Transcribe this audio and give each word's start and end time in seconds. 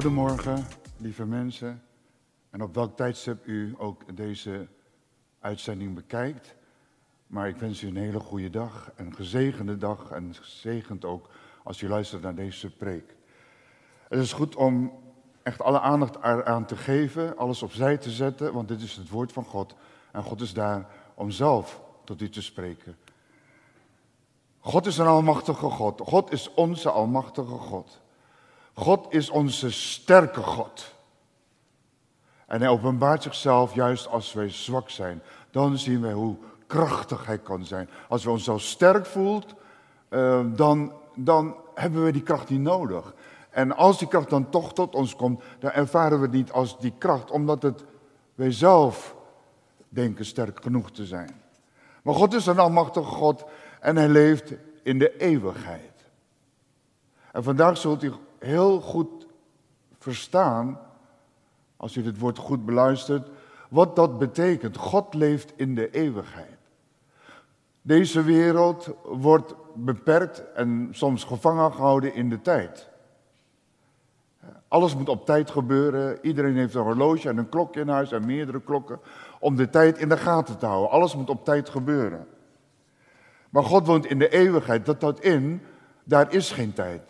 Goedemorgen, 0.00 0.66
lieve 0.96 1.26
mensen. 1.26 1.82
En 2.50 2.62
op 2.62 2.74
welk 2.74 2.96
tijdstip 2.96 3.46
u 3.46 3.74
ook 3.78 4.16
deze 4.16 4.68
uitzending 5.40 5.94
bekijkt. 5.94 6.54
Maar 7.26 7.48
ik 7.48 7.56
wens 7.56 7.82
u 7.82 7.88
een 7.88 7.96
hele 7.96 8.20
goede 8.20 8.50
dag, 8.50 8.92
een 8.96 9.14
gezegende 9.14 9.76
dag 9.76 10.10
en 10.10 10.34
gezegend 10.34 11.04
ook 11.04 11.28
als 11.64 11.80
u 11.80 11.88
luistert 11.88 12.22
naar 12.22 12.34
deze 12.34 12.76
preek. 12.76 13.16
Het 14.08 14.20
is 14.20 14.32
goed 14.32 14.56
om 14.56 14.92
echt 15.42 15.62
alle 15.62 15.80
aandacht 15.80 16.16
eraan 16.16 16.66
te 16.66 16.76
geven, 16.76 17.36
alles 17.36 17.62
opzij 17.62 17.96
te 17.96 18.10
zetten, 18.10 18.52
want 18.52 18.68
dit 18.68 18.80
is 18.80 18.96
het 18.96 19.08
woord 19.08 19.32
van 19.32 19.44
God. 19.44 19.74
En 20.12 20.22
God 20.22 20.40
is 20.40 20.52
daar 20.52 20.86
om 21.14 21.30
zelf 21.30 21.80
tot 22.04 22.20
u 22.20 22.28
te 22.28 22.42
spreken. 22.42 22.96
God 24.58 24.86
is 24.86 24.98
een 24.98 25.06
almachtige 25.06 25.70
God. 25.70 26.00
God 26.00 26.32
is 26.32 26.54
onze 26.54 26.90
almachtige 26.90 27.56
God. 27.56 28.00
God 28.80 29.06
is 29.08 29.30
onze 29.30 29.70
sterke 29.70 30.42
God. 30.42 30.94
En 32.46 32.60
hij 32.60 32.68
openbaart 32.68 33.22
zichzelf 33.22 33.74
juist 33.74 34.08
als 34.08 34.32
wij 34.32 34.50
zwak 34.50 34.90
zijn. 34.90 35.22
Dan 35.50 35.78
zien 35.78 36.00
wij 36.00 36.12
hoe 36.12 36.36
krachtig 36.66 37.26
hij 37.26 37.38
kan 37.38 37.64
zijn. 37.64 37.88
Als 38.08 38.24
we 38.24 38.30
ons 38.30 38.44
zo 38.44 38.58
sterk 38.58 39.06
voelt, 39.06 39.54
eh, 40.08 40.40
dan, 40.54 40.92
dan 41.14 41.56
hebben 41.74 42.04
we 42.04 42.12
die 42.12 42.22
kracht 42.22 42.48
niet 42.48 42.60
nodig. 42.60 43.14
En 43.50 43.76
als 43.76 43.98
die 43.98 44.08
kracht 44.08 44.30
dan 44.30 44.50
toch 44.50 44.72
tot 44.72 44.94
ons 44.94 45.16
komt, 45.16 45.42
dan 45.58 45.70
ervaren 45.70 46.18
we 46.18 46.24
het 46.24 46.34
niet 46.34 46.52
als 46.52 46.78
die 46.78 46.92
kracht, 46.98 47.30
omdat 47.30 47.62
het 47.62 47.84
wij 48.34 48.52
zelf 48.52 49.14
denken 49.88 50.24
sterk 50.24 50.62
genoeg 50.62 50.90
te 50.90 51.06
zijn. 51.06 51.40
Maar 52.02 52.14
God 52.14 52.34
is 52.34 52.46
een 52.46 52.58
almachtige 52.58 53.10
God 53.10 53.44
en 53.80 53.96
hij 53.96 54.08
leeft 54.08 54.52
in 54.82 54.98
de 54.98 55.16
eeuwigheid. 55.16 56.04
En 57.32 57.42
vandaag 57.42 57.76
zult 57.76 58.02
u 58.02 58.12
heel 58.40 58.80
goed 58.80 59.26
verstaan, 59.98 60.78
als 61.76 61.96
u 61.96 62.02
dit 62.02 62.18
woord 62.18 62.38
goed 62.38 62.64
beluistert, 62.64 63.28
wat 63.68 63.96
dat 63.96 64.18
betekent. 64.18 64.76
God 64.76 65.14
leeft 65.14 65.52
in 65.56 65.74
de 65.74 65.90
eeuwigheid. 65.90 66.58
Deze 67.82 68.22
wereld 68.22 68.90
wordt 69.04 69.54
beperkt 69.74 70.52
en 70.52 70.88
soms 70.90 71.24
gevangen 71.24 71.72
gehouden 71.72 72.14
in 72.14 72.28
de 72.28 72.40
tijd. 72.40 72.88
Alles 74.68 74.96
moet 74.96 75.08
op 75.08 75.26
tijd 75.26 75.50
gebeuren. 75.50 76.18
Iedereen 76.22 76.56
heeft 76.56 76.74
een 76.74 76.82
horloge 76.82 77.28
en 77.28 77.38
een 77.38 77.48
klok 77.48 77.76
in 77.76 77.88
huis 77.88 78.12
en 78.12 78.26
meerdere 78.26 78.60
klokken 78.60 79.00
om 79.40 79.56
de 79.56 79.70
tijd 79.70 79.98
in 79.98 80.08
de 80.08 80.16
gaten 80.16 80.58
te 80.58 80.66
houden. 80.66 80.90
Alles 80.90 81.16
moet 81.16 81.30
op 81.30 81.44
tijd 81.44 81.68
gebeuren. 81.68 82.26
Maar 83.50 83.64
God 83.64 83.86
woont 83.86 84.06
in 84.06 84.18
de 84.18 84.28
eeuwigheid. 84.28 84.86
Dat 84.86 85.02
houdt 85.02 85.20
in, 85.20 85.62
daar 86.04 86.32
is 86.32 86.50
geen 86.50 86.72
tijd. 86.72 87.02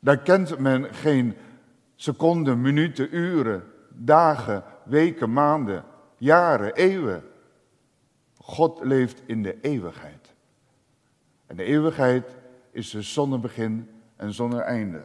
Daar 0.00 0.18
kent 0.18 0.58
men 0.58 0.94
geen 0.94 1.36
seconden, 1.94 2.60
minuten, 2.60 3.14
uren, 3.16 3.62
dagen, 3.88 4.64
weken, 4.84 5.32
maanden, 5.32 5.84
jaren, 6.16 6.74
eeuwen. 6.74 7.22
God 8.38 8.84
leeft 8.84 9.22
in 9.26 9.42
de 9.42 9.60
eeuwigheid. 9.60 10.34
En 11.46 11.56
de 11.56 11.64
eeuwigheid 11.64 12.36
is 12.70 12.90
dus 12.90 13.12
zonder 13.12 13.40
begin 13.40 13.90
en 14.16 14.32
zonder 14.32 14.60
einde. 14.60 15.02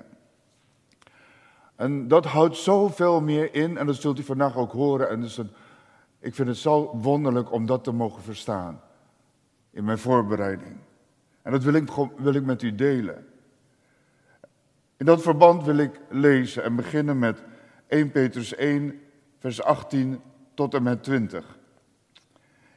En 1.75 2.07
dat 2.07 2.25
houdt 2.25 2.57
zoveel 2.57 3.21
meer 3.21 3.53
in, 3.53 3.77
en 3.77 3.85
dat 3.85 3.95
zult 3.95 4.19
u 4.19 4.23
vandaag 4.23 4.57
ook 4.57 4.71
horen. 4.71 5.09
En 5.09 5.21
dus 5.21 5.39
ik 6.19 6.35
vind 6.35 6.47
het 6.47 6.57
zo 6.57 6.97
wonderlijk 6.97 7.51
om 7.51 7.65
dat 7.65 7.83
te 7.83 7.91
mogen 7.91 8.21
verstaan 8.21 8.81
in 9.71 9.83
mijn 9.83 9.97
voorbereiding. 9.97 10.77
En 11.41 11.51
dat 11.51 11.63
wil 11.63 11.73
ik, 11.73 11.89
wil 12.17 12.33
ik 12.33 12.45
met 12.45 12.61
u 12.61 12.75
delen. 12.75 13.25
In 14.97 15.05
dat 15.05 15.21
verband 15.21 15.63
wil 15.63 15.77
ik 15.77 15.99
lezen 16.09 16.63
en 16.63 16.75
beginnen 16.75 17.19
met 17.19 17.43
1 17.87 18.11
Petrus 18.11 18.55
1, 18.55 18.99
vers 19.39 19.63
18 19.63 20.21
tot 20.53 20.73
en 20.73 20.83
met 20.83 21.03
20. 21.03 21.57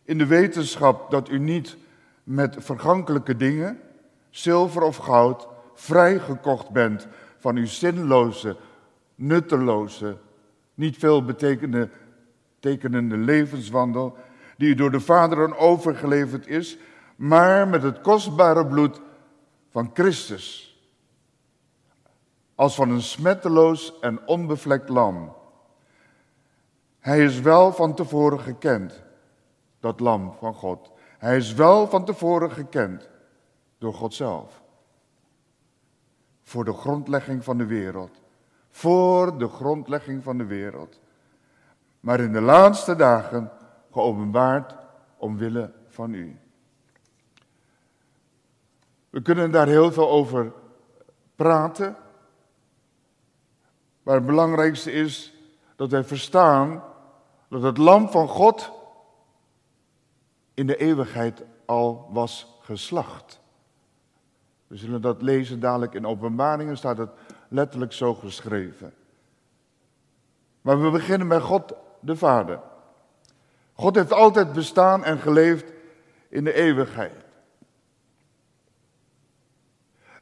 In 0.04 0.18
de 0.18 0.26
wetenschap 0.26 1.10
dat 1.10 1.30
u 1.30 1.38
niet 1.38 1.76
met 2.24 2.56
vergankelijke 2.58 3.36
dingen, 3.36 3.80
zilver 4.30 4.82
of 4.82 4.96
goud, 4.96 5.48
vrijgekocht 5.74 6.70
bent 6.70 7.06
van 7.38 7.56
uw 7.56 7.66
zinloze, 7.66 8.56
nutteloze, 9.14 10.16
niet 10.74 10.96
veel 10.96 11.24
betekenende 11.24 13.16
levenswandel, 13.16 14.16
die 14.56 14.68
u 14.68 14.74
door 14.74 14.90
de 14.90 15.00
Vader 15.00 15.56
overgeleverd 15.56 16.46
is, 16.46 16.78
maar 17.16 17.68
met 17.68 17.82
het 17.82 18.00
kostbare 18.00 18.66
bloed 18.66 19.00
van 19.70 19.90
Christus 19.94 20.67
als 22.58 22.74
van 22.74 22.91
een 22.91 23.02
smetteloos 23.02 23.98
en 24.00 24.26
onbevlekt 24.26 24.88
lam. 24.88 25.32
Hij 26.98 27.24
is 27.24 27.41
wel 27.41 27.72
van 27.72 27.94
tevoren 27.94 28.41
gekend, 28.41 29.02
dat 29.80 30.00
lam 30.00 30.34
van 30.38 30.54
God. 30.54 30.91
Hij 31.19 31.36
is 31.36 31.54
wel 31.54 31.86
van 31.86 32.04
tevoren 32.04 32.50
gekend 32.50 33.08
door 33.78 33.94
God 33.94 34.14
zelf. 34.14 34.62
Voor 36.42 36.64
de 36.64 36.72
grondlegging 36.72 37.44
van 37.44 37.58
de 37.58 37.66
wereld. 37.66 38.20
Voor 38.70 39.38
de 39.38 39.48
grondlegging 39.48 40.22
van 40.22 40.38
de 40.38 40.46
wereld. 40.46 41.00
Maar 42.00 42.20
in 42.20 42.32
de 42.32 42.40
laatste 42.40 42.96
dagen 42.96 43.50
geopenbaard 43.92 44.75
omwille 45.16 45.72
van 45.88 46.14
u. 46.14 46.38
We 49.10 49.22
kunnen 49.22 49.50
daar 49.50 49.69
heel 49.69 49.92
veel 49.92 50.10
over 50.10 50.52
praten. 51.36 51.96
Maar 54.08 54.16
het 54.16 54.26
belangrijkste 54.26 54.92
is 54.92 55.34
dat 55.76 55.91
wij 55.91 56.04
verstaan 56.04 56.82
dat 57.48 57.62
het 57.62 57.78
lam 57.78 58.10
van 58.10 58.28
God 58.28 58.70
in 60.54 60.66
de 60.66 60.76
eeuwigheid 60.76 61.42
al 61.66 62.08
was 62.12 62.58
geslacht. 62.60 63.41
We 64.66 64.76
zullen 64.76 65.00
dat 65.00 65.22
lezen 65.22 65.60
dadelijk 65.60 65.94
in 65.94 66.06
openbaringen, 66.06 66.76
staat 66.76 66.98
het 66.98 67.10
letterlijk 67.48 67.92
zo 67.92 68.14
geschreven. 68.14 68.94
Maar 70.60 70.82
we 70.82 70.90
beginnen 70.90 71.28
bij 71.28 71.40
God 71.40 71.72
de 72.00 72.16
Vader. 72.16 72.60
God 73.72 73.94
heeft 73.94 74.12
altijd 74.12 74.52
bestaan 74.52 75.04
en 75.04 75.19
geleefd 75.19 75.72
in 76.28 76.44
de 76.44 76.52
eeuwigheid. 76.52 77.25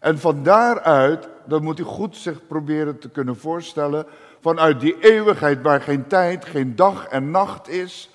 En 0.00 0.18
van 0.18 0.42
daaruit, 0.42 1.28
dan 1.46 1.62
moet 1.62 1.78
u 1.78 1.82
goed 1.82 2.16
zich 2.16 2.46
proberen 2.46 2.98
te 2.98 3.10
kunnen 3.10 3.36
voorstellen, 3.36 4.06
vanuit 4.40 4.80
die 4.80 4.96
eeuwigheid 5.00 5.62
waar 5.62 5.80
geen 5.80 6.06
tijd, 6.06 6.44
geen 6.44 6.76
dag 6.76 7.06
en 7.06 7.30
nacht 7.30 7.68
is, 7.68 8.10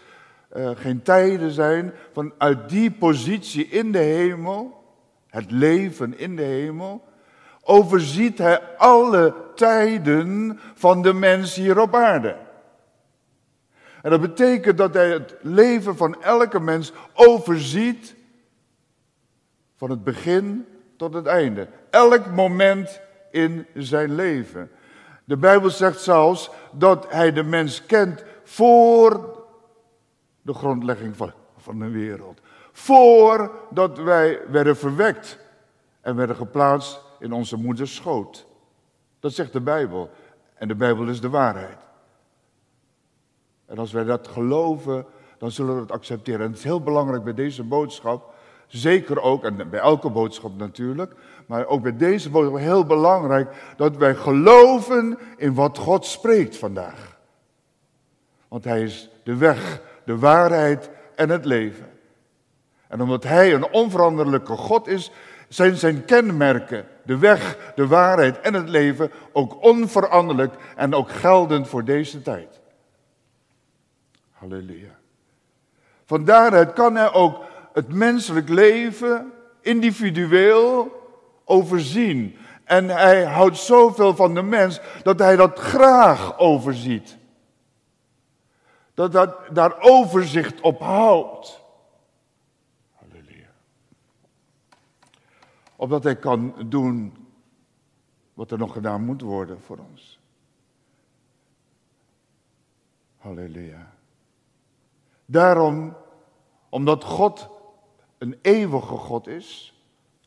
uh, 0.58 0.70
geen 0.76 1.02
tijden 1.02 1.52
zijn, 1.52 1.94
vanuit 2.14 2.70
die 2.70 2.92
positie 2.92 3.68
in 3.68 3.92
de 3.92 4.00
hemel, 4.00 4.84
het 5.28 5.52
leven 5.52 6.18
in 6.18 6.36
de 6.36 6.44
hemel, 6.44 7.04
overziet 7.64 8.38
hij 8.38 8.62
alle 8.78 9.34
tijden 9.56 10.60
van 10.74 11.02
de 11.02 11.14
mens 11.14 11.56
hier 11.56 11.80
op 11.80 11.96
aarde. 11.96 12.36
En 14.02 14.10
dat 14.10 14.22
betekent 14.22 14.78
dat 14.78 14.94
hij 14.94 15.10
het 15.10 15.36
leven 15.42 15.98
van 15.98 16.22
elke 16.22 16.60
mens 16.60 16.94
overziet 17.14 18.16
van 19.76 19.90
het 19.90 20.04
begin 20.04 20.66
tot 20.98 21.14
het 21.14 21.26
einde. 21.26 21.68
Elk 21.90 22.32
moment 22.32 23.02
in 23.32 23.68
zijn 23.74 24.16
leven. 24.16 24.72
De 25.24 25.38
Bijbel 25.38 25.70
zegt 25.70 26.00
zelfs 26.00 26.50
dat 26.72 27.12
hij 27.12 27.32
de 27.32 27.44
mens 27.44 27.86
kent 27.86 28.24
voor 28.44 29.40
de 30.42 30.54
grondlegging 30.54 31.18
van, 31.18 31.32
van 31.58 31.80
de 31.80 31.90
wereld. 31.90 32.42
Voordat 32.72 33.98
wij 33.98 34.40
werden 34.48 34.78
verwekt 34.78 35.40
en 36.02 36.16
werden 36.16 36.36
geplaatst 36.36 37.02
in 37.20 37.32
onze 37.32 37.58
moeders 37.58 37.96
schoot. 37.96 38.46
Dat 39.20 39.34
zegt 39.34 39.54
de 39.54 39.62
Bijbel. 39.62 40.10
En 40.54 40.68
de 40.68 40.76
Bijbel 40.76 41.08
is 41.08 41.22
de 41.22 41.30
waarheid. 41.30 41.78
En 43.66 43.78
als 43.78 43.92
wij 43.92 44.04
dat 44.04 44.28
geloven, 44.28 45.06
dan 45.38 45.52
zullen 45.52 45.76
we 45.76 45.82
het 45.82 45.92
accepteren. 45.92 46.42
En 46.42 46.48
het 46.48 46.58
is 46.58 46.64
heel 46.64 46.82
belangrijk 46.82 47.24
bij 47.24 47.34
deze 47.34 47.64
boodschap 47.64 48.31
Zeker 48.72 49.22
ook, 49.22 49.44
en 49.44 49.70
bij 49.70 49.80
elke 49.80 50.10
boodschap 50.10 50.58
natuurlijk, 50.58 51.14
maar 51.46 51.66
ook 51.66 51.82
bij 51.82 51.98
deze 51.98 52.30
boodschap 52.30 52.60
heel 52.60 52.86
belangrijk, 52.86 53.74
dat 53.78 53.98
wij 53.98 54.16
geloven 54.16 55.20
in 55.38 55.54
wat 55.54 55.78
God 55.78 56.06
spreekt 56.06 56.58
vandaag. 56.58 57.20
Want 58.48 58.64
Hij 58.64 58.82
is 58.82 59.10
de 59.24 59.36
weg, 59.36 59.82
de 60.04 60.18
waarheid 60.18 60.90
en 61.16 61.30
het 61.30 61.46
leven. 61.46 61.90
En 62.88 63.02
omdat 63.02 63.24
Hij 63.24 63.54
een 63.54 63.72
onveranderlijke 63.72 64.56
God 64.56 64.88
is, 64.88 65.12
zijn 65.48 65.76
zijn 65.76 66.06
kenmerken, 66.06 66.86
de 67.04 67.18
weg, 67.18 67.72
de 67.76 67.88
waarheid 67.88 68.40
en 68.40 68.54
het 68.54 68.70
leven, 68.70 69.12
ook 69.32 69.64
onveranderlijk 69.64 70.54
en 70.76 70.94
ook 70.94 71.12
geldend 71.12 71.68
voor 71.68 71.84
deze 71.84 72.22
tijd. 72.22 72.60
Halleluja. 74.32 75.00
Van 76.06 76.26
daaruit 76.26 76.74
kan 76.74 76.96
hij 76.96 77.14
ook 77.14 77.50
het 77.74 77.94
menselijk 77.94 78.50
leven 78.50 79.32
individueel 79.62 80.92
overzien. 81.46 82.38
En 82.64 82.88
hij 82.88 83.26
houdt 83.26 83.58
zoveel 83.58 84.16
van 84.16 84.34
de 84.34 84.42
mens 84.42 84.80
dat 85.04 85.20
hij 85.20 85.36
dat 85.36 85.60
graag 85.60 86.38
overziet. 86.40 87.18
Dat 88.94 89.14
hij 89.14 89.34
daar 89.54 89.80
overzicht 89.80 90.62
op 90.62 90.80
houdt. 90.80 91.62
Halleluja. 92.96 93.50
Opdat 95.76 96.04
hij 96.04 96.16
kan 96.16 96.56
doen 96.66 97.22
wat 98.34 98.52
er 98.52 98.58
nog 98.58 98.74
gedaan 98.74 99.06
moet 99.06 99.22
worden 99.22 99.62
voor 99.62 99.78
ons. 99.92 100.20
Halleluja. 103.18 103.94
Daarom, 105.26 105.96
omdat 106.70 107.04
God 107.04 107.50
een 108.22 108.40
eeuwige 108.42 108.96
God 108.96 109.28
is, 109.28 109.74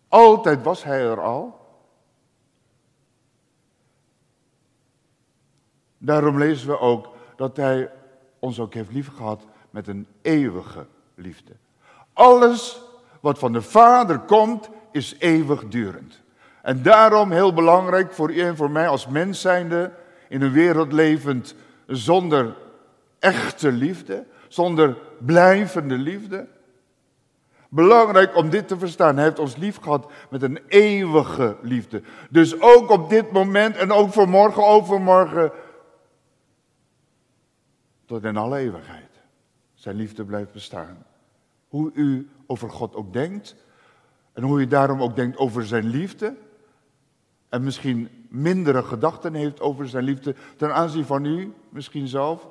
altijd 0.09 0.63
was 0.63 0.85
Hij 0.85 1.01
er 1.01 1.21
al. 1.21 1.59
Daarom 5.99 6.39
lezen 6.39 6.69
we 6.69 6.79
ook 6.79 7.09
dat 7.37 7.57
Hij 7.57 7.91
ons 8.39 8.61
ook 8.61 8.75
heeft 8.75 8.93
liefgehad 8.93 9.45
met 9.71 9.89
een 9.89 10.07
eeuwige 10.23 10.87
liefde. 11.15 11.53
Alles 12.13 12.81
wat 13.21 13.39
van 13.39 13.53
de 13.53 13.63
Vader 13.63 14.19
komt, 14.19 14.69
is 14.93 15.17
eeuwigdurend. 15.19 16.21
En 16.63 16.83
daarom 16.83 17.31
heel 17.31 17.53
belangrijk 17.53 18.13
voor 18.13 18.33
u 18.33 18.41
en 18.41 18.57
voor 18.57 18.71
mij 18.71 18.89
als 18.89 19.07
mens 19.07 19.41
zijnde, 19.41 19.93
in 20.29 20.43
een 20.43 20.53
wereld 20.53 20.93
levend 20.93 21.55
zonder 21.87 22.57
echte 23.19 23.73
liefde, 23.73 24.25
zonder 24.49 24.97
blijvende 25.19 25.99
liefde. 25.99 26.47
Belangrijk 27.75 28.37
om 28.37 28.51
dit 28.51 28.69
te 28.69 28.79
verstaan. 28.79 29.15
Hij 29.15 29.25
heeft 29.25 29.39
ons 29.39 29.57
lief 29.57 29.77
gehad 29.77 30.13
met 30.31 30.43
een 30.43 30.59
eeuwige 30.69 31.57
liefde. 31.63 32.03
Dus 32.31 32.61
ook 32.61 32.91
op 32.91 33.09
dit 33.09 33.33
moment 33.33 33.77
en 33.77 33.93
ook 33.93 34.13
voor 34.13 34.29
morgen, 34.29 34.67
overmorgen. 34.67 35.53
Tot 38.07 38.25
in 38.25 38.37
alle 38.37 38.59
eeuwigheid. 38.59 39.11
Zijn 39.75 39.97
liefde 39.97 40.25
blijft 40.25 40.53
bestaan. 40.53 41.07
Hoe 41.69 41.91
u 41.95 42.29
over 42.47 42.71
God 42.71 42.95
ook 42.95 43.13
denkt. 43.13 43.55
En 44.33 44.43
hoe 44.43 44.61
u 44.61 44.67
daarom 44.67 45.03
ook 45.03 45.17
denkt 45.17 45.39
over 45.39 45.67
zijn 45.67 45.87
liefde. 45.87 46.37
En 47.49 47.63
misschien 47.63 48.27
mindere 48.29 48.83
gedachten 48.83 49.35
heeft 49.35 49.61
over 49.61 49.89
zijn 49.89 50.05
liefde 50.05 50.35
ten 50.57 50.75
aanzien 50.75 51.05
van 51.05 51.25
u, 51.25 51.55
misschien 51.69 52.09
zelf. 52.09 52.49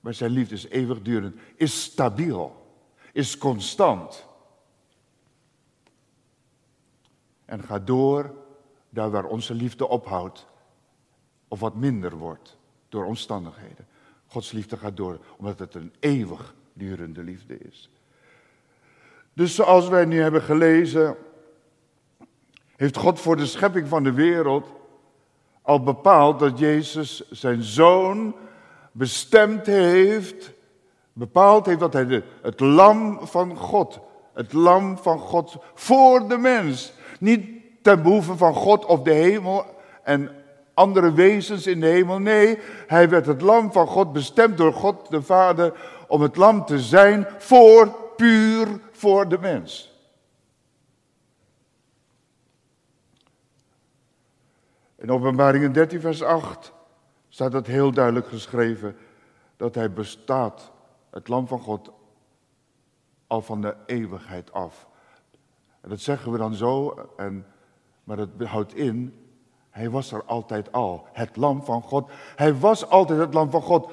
Maar 0.00 0.14
zijn 0.14 0.30
liefde 0.30 0.54
is 0.54 0.68
eeuwigdurend, 0.68 1.36
is 1.56 1.82
stabiel, 1.82 2.63
is 3.14 3.38
constant. 3.38 4.26
En 7.44 7.62
gaat 7.62 7.86
door 7.86 8.34
daar 8.90 9.10
waar 9.10 9.24
onze 9.24 9.54
liefde 9.54 9.88
ophoudt 9.88 10.46
of 11.48 11.60
wat 11.60 11.74
minder 11.74 12.16
wordt 12.16 12.56
door 12.88 13.04
omstandigheden. 13.04 13.86
Gods 14.26 14.52
liefde 14.52 14.76
gaat 14.76 14.96
door 14.96 15.18
omdat 15.36 15.58
het 15.58 15.74
een 15.74 15.92
eeuwigdurende 15.98 17.22
liefde 17.22 17.58
is. 17.58 17.90
Dus 19.32 19.54
zoals 19.54 19.88
wij 19.88 20.04
nu 20.04 20.20
hebben 20.20 20.42
gelezen, 20.42 21.16
heeft 22.76 22.96
God 22.96 23.20
voor 23.20 23.36
de 23.36 23.46
schepping 23.46 23.88
van 23.88 24.02
de 24.02 24.12
wereld 24.12 24.72
al 25.62 25.82
bepaald 25.82 26.38
dat 26.38 26.58
Jezus 26.58 27.30
zijn 27.30 27.62
zoon 27.62 28.36
bestemd 28.92 29.66
heeft, 29.66 30.52
bepaald 31.14 31.66
heeft 31.66 31.80
dat 31.80 31.92
hij 31.92 32.22
het 32.42 32.60
lam 32.60 33.26
van 33.26 33.56
God, 33.56 34.00
het 34.32 34.52
lam 34.52 34.98
van 34.98 35.18
God 35.18 35.56
voor 35.74 36.28
de 36.28 36.38
mens, 36.38 36.92
niet 37.20 37.48
ten 37.82 38.02
behoeve 38.02 38.36
van 38.36 38.54
God 38.54 38.84
of 38.84 39.02
de 39.02 39.12
hemel 39.12 39.64
en 40.02 40.30
andere 40.74 41.12
wezens 41.12 41.66
in 41.66 41.80
de 41.80 41.86
hemel. 41.86 42.18
Nee, 42.18 42.58
hij 42.86 43.08
werd 43.08 43.26
het 43.26 43.40
lam 43.40 43.72
van 43.72 43.86
God 43.86 44.12
bestemd 44.12 44.58
door 44.58 44.72
God 44.72 45.10
de 45.10 45.22
Vader 45.22 45.72
om 46.08 46.22
het 46.22 46.36
lam 46.36 46.64
te 46.64 46.78
zijn 46.78 47.26
voor, 47.38 47.96
puur 48.16 48.80
voor 48.92 49.28
de 49.28 49.38
mens. 49.38 49.92
In 54.96 55.10
Openbaringen 55.10 55.72
13, 55.72 56.00
vers 56.00 56.22
8 56.22 56.72
staat 57.28 57.52
het 57.52 57.66
heel 57.66 57.90
duidelijk 57.90 58.28
geschreven 58.28 58.96
dat 59.56 59.74
hij 59.74 59.92
bestaat, 59.92 60.72
het 61.14 61.28
lam 61.28 61.46
van 61.46 61.60
God, 61.60 61.90
al 63.26 63.42
van 63.42 63.60
de 63.60 63.76
eeuwigheid 63.86 64.52
af. 64.52 64.88
En 65.80 65.88
dat 65.88 66.00
zeggen 66.00 66.32
we 66.32 66.38
dan 66.38 66.54
zo, 66.54 66.94
en, 67.16 67.46
maar 68.04 68.16
dat 68.16 68.28
houdt 68.38 68.74
in, 68.74 69.18
hij 69.70 69.90
was 69.90 70.12
er 70.12 70.24
altijd 70.24 70.72
al, 70.72 71.06
het 71.12 71.36
lam 71.36 71.62
van 71.62 71.82
God. 71.82 72.10
Hij 72.36 72.54
was 72.58 72.88
altijd 72.88 73.18
het 73.18 73.34
lam 73.34 73.50
van 73.50 73.62
God. 73.62 73.90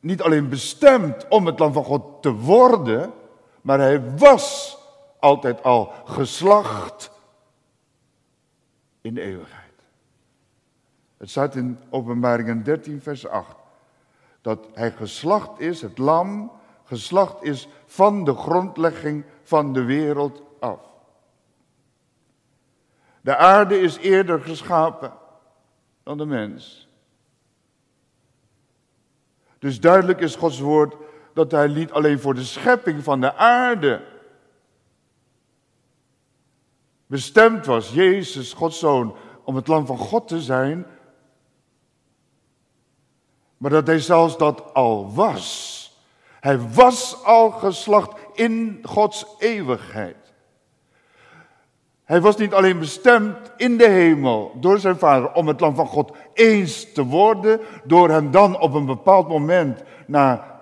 Niet 0.00 0.22
alleen 0.22 0.48
bestemd 0.48 1.28
om 1.28 1.46
het 1.46 1.58
lam 1.58 1.72
van 1.72 1.84
God 1.84 2.22
te 2.22 2.32
worden, 2.34 3.12
maar 3.60 3.78
hij 3.78 4.16
was 4.16 4.78
altijd 5.20 5.62
al 5.62 5.92
geslacht 6.04 7.10
in 9.00 9.14
de 9.14 9.20
eeuwigheid. 9.20 9.72
Het 11.16 11.30
staat 11.30 11.54
in 11.54 11.78
Openbaringen 11.90 12.62
13, 12.62 13.00
vers 13.00 13.26
8. 13.26 13.61
Dat 14.42 14.68
hij 14.72 14.90
geslacht 14.90 15.60
is, 15.60 15.82
het 15.82 15.98
lam, 15.98 16.52
geslacht 16.84 17.42
is 17.42 17.68
van 17.86 18.24
de 18.24 18.34
grondlegging 18.34 19.24
van 19.42 19.72
de 19.72 19.84
wereld 19.84 20.42
af. 20.60 20.80
De 23.20 23.36
aarde 23.36 23.80
is 23.80 23.96
eerder 23.96 24.40
geschapen 24.40 25.12
dan 26.02 26.18
de 26.18 26.26
mens. 26.26 26.88
Dus 29.58 29.80
duidelijk 29.80 30.20
is 30.20 30.36
Gods 30.36 30.60
woord 30.60 30.94
dat 31.34 31.50
hij 31.50 31.66
niet 31.66 31.92
alleen 31.92 32.18
voor 32.18 32.34
de 32.34 32.44
schepping 32.44 33.04
van 33.04 33.20
de 33.20 33.34
aarde 33.34 34.02
bestemd 37.06 37.66
was, 37.66 37.92
Jezus, 37.92 38.52
Gods 38.52 38.78
zoon, 38.78 39.16
om 39.44 39.56
het 39.56 39.66
lam 39.66 39.86
van 39.86 39.98
God 39.98 40.28
te 40.28 40.40
zijn, 40.40 40.86
maar 43.62 43.70
dat 43.70 43.86
hij 43.86 43.98
zelfs 43.98 44.38
dat 44.38 44.74
al 44.74 45.14
was. 45.14 45.78
Hij 46.40 46.60
was 46.60 47.24
al 47.24 47.50
geslacht 47.50 48.10
in 48.34 48.78
Gods 48.82 49.26
eeuwigheid. 49.38 50.16
Hij 52.04 52.20
was 52.20 52.36
niet 52.36 52.54
alleen 52.54 52.78
bestemd 52.78 53.36
in 53.56 53.76
de 53.76 53.88
hemel 53.88 54.52
door 54.60 54.78
zijn 54.78 54.98
vader 54.98 55.32
om 55.32 55.48
het 55.48 55.60
land 55.60 55.76
van 55.76 55.86
God 55.86 56.16
eens 56.34 56.92
te 56.92 57.04
worden, 57.04 57.60
door 57.84 58.08
hem 58.10 58.30
dan 58.30 58.58
op 58.58 58.74
een 58.74 58.86
bepaald 58.86 59.28
moment, 59.28 59.82
na 60.06 60.60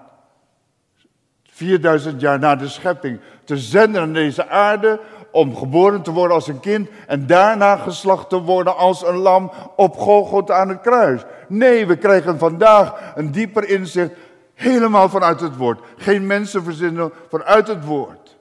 4000 1.42 2.20
jaar 2.20 2.38
na 2.38 2.56
de 2.56 2.68
schepping, 2.68 3.20
te 3.44 3.58
zenden 3.58 4.00
aan 4.00 4.12
deze 4.12 4.48
aarde 4.48 5.00
om 5.32 5.56
geboren 5.56 6.02
te 6.02 6.12
worden 6.12 6.34
als 6.34 6.48
een 6.48 6.60
kind 6.60 6.88
en 7.06 7.26
daarna 7.26 7.76
geslacht 7.76 8.28
te 8.28 8.42
worden 8.42 8.76
als 8.76 9.06
een 9.06 9.16
lam 9.16 9.50
op 9.76 10.50
aan 10.50 10.68
het 10.68 10.80
kruis. 10.80 11.22
Nee, 11.48 11.86
we 11.86 11.96
krijgen 11.96 12.38
vandaag 12.38 13.12
een 13.14 13.30
dieper 13.30 13.68
inzicht 13.68 14.12
helemaal 14.54 15.08
vanuit 15.08 15.40
het 15.40 15.56
woord. 15.56 15.80
Geen 15.96 16.26
mensen 16.26 16.64
verzinnen 16.64 17.12
vanuit 17.28 17.68
het 17.68 17.84
woord. 17.84 18.38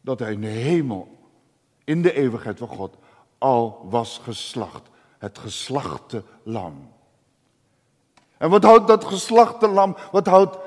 Dat 0.00 0.18
hij 0.18 0.32
in 0.32 0.40
de 0.40 0.46
hemel, 0.46 1.08
in 1.84 2.02
de 2.02 2.12
eeuwigheid 2.12 2.58
van 2.58 2.68
God, 2.68 2.96
al 3.38 3.86
was 3.90 4.20
geslacht. 4.24 4.82
Het 5.18 5.38
geslachte 5.38 6.22
lam. 6.42 6.92
En 8.36 8.50
wat 8.50 8.62
houdt 8.62 8.86
dat 8.86 9.04
geslachte 9.04 9.68
lam, 9.68 9.96
wat 10.12 10.26
houdt 10.26 10.58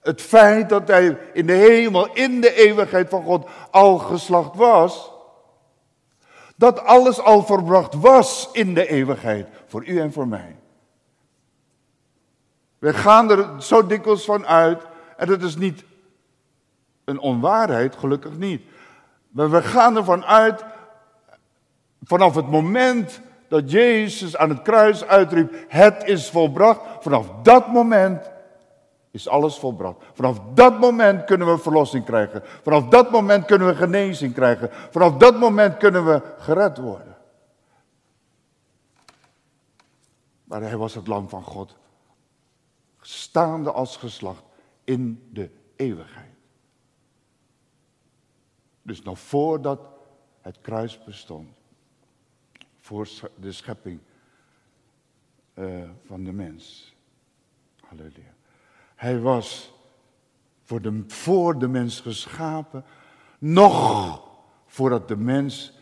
het 0.00 0.22
feit 0.22 0.68
dat 0.68 0.88
hij 0.88 1.18
in 1.32 1.46
de 1.46 1.52
hemel, 1.52 2.12
in 2.14 2.40
de 2.40 2.54
eeuwigheid 2.54 3.08
van 3.08 3.24
God 3.24 3.48
al 3.70 3.98
geslacht 3.98 4.54
was, 4.56 5.10
dat 6.56 6.84
alles 6.84 7.20
al 7.20 7.42
verbracht 7.42 7.94
was 7.94 8.48
in 8.52 8.74
de 8.74 8.88
eeuwigheid, 8.88 9.48
voor 9.66 9.86
u 9.86 10.00
en 10.00 10.12
voor 10.12 10.28
mij. 10.28 10.56
We 12.78 12.94
gaan 12.94 13.30
er 13.30 13.62
zo 13.62 13.86
dikwijls 13.86 14.24
van 14.24 14.46
uit, 14.46 14.82
en 15.16 15.26
dat 15.26 15.42
is 15.42 15.56
niet 15.56 15.84
een 17.04 17.18
onwaarheid, 17.18 17.96
gelukkig 17.96 18.36
niet. 18.36 18.62
Maar 19.28 19.50
we 19.50 19.62
gaan 19.62 19.96
ervan 19.96 20.24
uit, 20.24 20.64
vanaf 22.02 22.34
het 22.34 22.50
moment 22.50 23.20
dat 23.48 23.70
Jezus 23.70 24.36
aan 24.36 24.48
het 24.48 24.62
kruis 24.62 25.04
uitriep, 25.04 25.64
het 25.68 26.02
is 26.04 26.30
volbracht, 26.30 26.80
vanaf 27.00 27.26
dat 27.42 27.68
moment 27.68 28.30
is 29.10 29.28
alles 29.28 29.58
volbracht. 29.58 29.98
Vanaf 30.12 30.40
dat 30.54 30.78
moment 30.78 31.24
kunnen 31.24 31.46
we 31.46 31.58
verlossing 31.58 32.04
krijgen. 32.04 32.42
Vanaf 32.44 32.88
dat 32.88 33.10
moment 33.10 33.44
kunnen 33.44 33.66
we 33.66 33.74
genezing 33.74 34.34
krijgen. 34.34 34.68
Vanaf 34.90 35.16
dat 35.16 35.38
moment 35.38 35.76
kunnen 35.76 36.04
we 36.04 36.34
gered 36.38 36.78
worden. 36.78 37.16
Maar 40.44 40.62
hij 40.62 40.76
was 40.76 40.94
het 40.94 41.06
lam 41.06 41.28
van 41.28 41.42
God. 41.42 41.76
Staande 43.00 43.72
als 43.72 43.96
geslacht 43.96 44.42
in 44.84 45.28
de 45.32 45.50
eeuwigheid. 45.76 46.34
Dus 48.82 49.02
nog 49.02 49.18
voordat 49.18 49.80
het 50.40 50.60
kruis 50.60 51.04
bestond. 51.04 51.48
Voor 52.78 53.08
de 53.36 53.52
schepping 53.52 54.00
uh, 55.54 55.90
van 56.04 56.24
de 56.24 56.32
mens. 56.32 56.94
Halleluja. 57.80 58.39
Hij 59.00 59.20
was 59.20 59.72
voor 60.62 60.80
de, 60.82 61.04
voor 61.06 61.58
de 61.58 61.68
mens 61.68 62.00
geschapen. 62.00 62.84
Nog 63.38 64.22
voordat 64.66 65.08
de 65.08 65.16
mens 65.16 65.72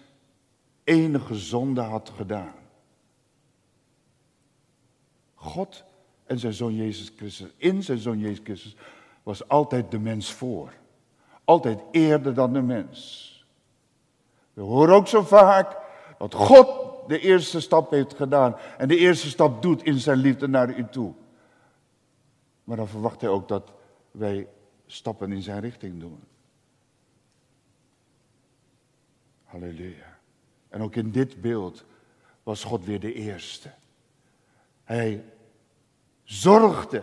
enige 0.85 1.35
zonde 1.35 1.81
had 1.81 2.13
gedaan. 2.17 2.55
God 5.35 5.85
en 6.27 6.39
zijn 6.39 6.53
zoon 6.53 6.75
Jezus 6.75 7.13
Christus, 7.17 7.49
in 7.57 7.83
zijn 7.83 7.99
zoon 7.99 8.19
Jezus 8.19 8.41
Christus, 8.45 8.77
was 9.23 9.49
altijd 9.49 9.91
de 9.91 9.99
mens 9.99 10.33
voor. 10.33 10.73
Altijd 11.45 11.81
eerder 11.91 12.35
dan 12.35 12.53
de 12.53 12.63
mens. 12.63 13.27
We 14.53 14.63
horen 14.63 14.95
ook 14.95 15.09
zo 15.09 15.23
vaak 15.23 15.77
dat 16.19 16.35
God 16.35 16.69
de 17.09 17.19
eerste 17.21 17.61
stap 17.61 17.91
heeft 17.91 18.15
gedaan 18.15 18.57
en 18.77 18.89
de 18.89 18.97
eerste 18.97 19.29
stap 19.29 19.63
doet 19.63 19.83
in 19.83 19.99
zijn 19.99 20.19
liefde 20.19 20.49
naar 20.49 20.79
u 20.79 20.87
toe. 20.91 21.15
Maar 22.69 22.77
dan 22.77 22.89
verwacht 22.89 23.21
hij 23.21 23.31
ook 23.31 23.49
dat 23.49 23.73
wij 24.11 24.49
stappen 24.87 25.33
in 25.33 25.43
zijn 25.43 25.61
richting 25.61 26.01
doen. 26.01 26.25
Halleluja. 29.45 30.19
En 30.69 30.83
ook 30.83 30.95
in 30.95 31.11
dit 31.11 31.41
beeld 31.41 31.85
was 32.43 32.65
God 32.65 32.85
weer 32.85 33.01
de 33.01 33.13
eerste. 33.13 33.71
Hij 34.85 35.25
zorgde 36.25 37.03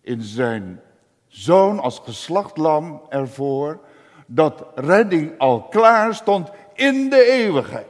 in 0.00 0.22
zijn 0.22 0.80
zoon 1.26 1.80
als 1.80 1.98
geslachtlam 1.98 3.02
ervoor 3.08 3.80
dat 4.26 4.66
redding 4.74 5.38
al 5.38 5.62
klaar 5.62 6.14
stond 6.14 6.50
in 6.74 7.10
de 7.10 7.24
eeuwigheid. 7.24 7.88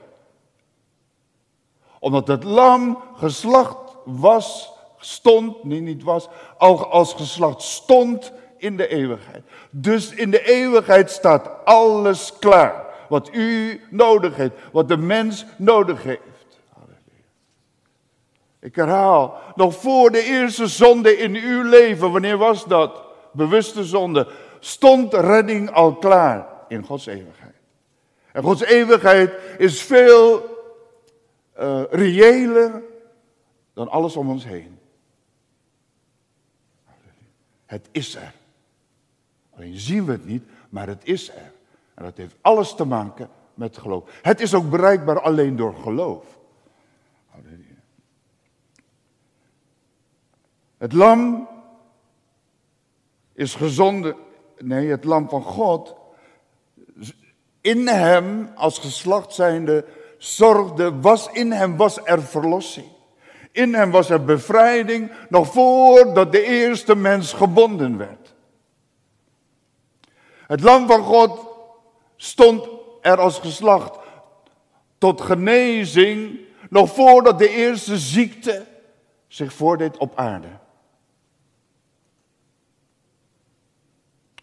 Omdat 1.99 2.29
het 2.29 2.45
lam 2.45 3.03
geslacht 3.15 3.97
was, 4.05 4.74
stond, 5.05 5.65
nee 5.65 5.81
niet 5.81 6.03
was, 6.03 6.29
al 6.59 6.87
als 6.87 7.15
geslacht 7.15 7.63
stond 7.63 8.33
in 8.57 8.77
de 8.77 8.89
eeuwigheid. 8.89 9.43
Dus 9.71 10.15
in 10.15 10.31
de 10.31 10.45
eeuwigheid 10.45 11.11
staat 11.11 11.51
alles 11.65 12.33
klaar. 12.39 12.85
Wat 13.09 13.31
u 13.33 13.81
nodig 13.91 14.37
heeft, 14.37 14.55
wat 14.73 14.89
de 14.89 14.97
mens 14.97 15.45
nodig 15.57 16.03
heeft. 16.03 16.21
Ik 18.61 18.77
herhaal, 18.77 19.39
nog 19.55 19.75
voor 19.75 20.11
de 20.11 20.23
eerste 20.23 20.67
zonde 20.67 21.17
in 21.17 21.35
uw 21.35 21.63
leven, 21.63 22.13
wanneer 22.13 22.39
was 22.39 22.65
dat? 22.65 23.03
Bewuste 23.33 23.85
zonde. 23.85 24.27
Stond 24.61 25.15
redding 25.15 25.71
al 25.71 25.95
klaar 25.95 26.47
in 26.69 26.85
Gods 26.85 27.07
eeuwigheid. 27.07 27.55
En 28.33 28.43
Gods 28.43 28.63
eeuwigheid 28.63 29.33
is 29.59 29.83
veel 29.83 30.43
uh, 31.61 31.83
reëler 31.91 32.83
dan 33.75 33.89
alles 33.89 34.17
om 34.17 34.31
ons 34.31 34.45
heen. 34.45 34.79
Het 37.75 37.89
is 37.91 38.15
er. 38.15 38.35
Alleen 39.57 39.77
zien 39.77 40.05
we 40.05 40.13
het 40.13 40.27
niet, 40.27 40.45
maar 40.69 40.87
het 40.87 41.05
is 41.05 41.31
er. 41.31 41.53
En 41.95 42.05
dat 42.05 42.17
heeft 42.17 42.35
alles 42.41 42.75
te 42.75 42.85
maken 42.85 43.29
met 43.55 43.79
geloof. 43.79 44.19
Het 44.23 44.41
is 44.41 44.55
ook 44.55 44.71
bereikbaar 44.71 45.21
alleen 45.21 45.57
door 45.57 45.75
geloof. 45.75 46.39
Het 50.77 50.93
lam 50.93 51.49
is 53.33 53.55
gezonden, 53.55 54.17
nee, 54.59 54.89
het 54.89 55.05
lam 55.05 55.29
van 55.29 55.43
God, 55.43 55.95
in 57.61 57.87
hem 57.87 58.51
als 58.55 58.79
geslacht 58.79 59.35
zijnde 59.35 59.85
zorgde, 60.19 61.01
was 61.01 61.31
in 61.33 61.53
hem 61.53 61.77
was 61.77 61.99
er 62.05 62.23
verlossing. 62.23 62.94
In 63.55 63.75
hem 63.75 63.91
was 63.91 64.11
er 64.11 64.25
bevrijding, 64.25 65.13
nog 65.29 65.53
voordat 65.53 66.33
de 66.33 66.43
eerste 66.43 66.95
mens 66.97 67.33
gebonden 67.33 67.97
werd. 67.97 68.35
Het 70.47 70.61
lam 70.61 70.87
van 70.87 71.03
God 71.03 71.47
stond 72.17 72.69
er 73.01 73.19
als 73.19 73.39
geslacht 73.39 73.99
tot 74.99 75.21
genezing, 75.21 76.39
nog 76.71 76.95
voordat 76.95 77.39
de 77.39 77.49
eerste 77.49 77.99
ziekte 77.99 78.67
zich 79.27 79.53
voordeed 79.53 79.97
op 79.97 80.17
aarde. 80.17 80.59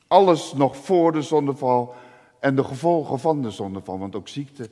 Alles 0.08 0.54
nog 0.54 0.78
voor 0.78 1.12
de 1.12 1.22
zondeval 1.22 1.96
en 2.40 2.56
de 2.56 2.64
gevolgen 2.64 3.20
van 3.20 3.42
de 3.42 3.52
zondeval, 3.52 4.00
want 4.00 4.16
ook 4.16 4.28
ziekte 4.28 4.70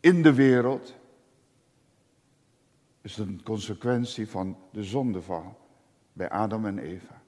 in 0.00 0.22
de 0.22 0.32
wereld 0.32 0.94
is 3.06 3.16
een 3.16 3.40
consequentie 3.44 4.30
van 4.30 4.56
de 4.70 4.84
zondeval 4.84 5.56
bij 6.12 6.30
Adam 6.30 6.66
en 6.66 6.78
Eva. 6.78 7.20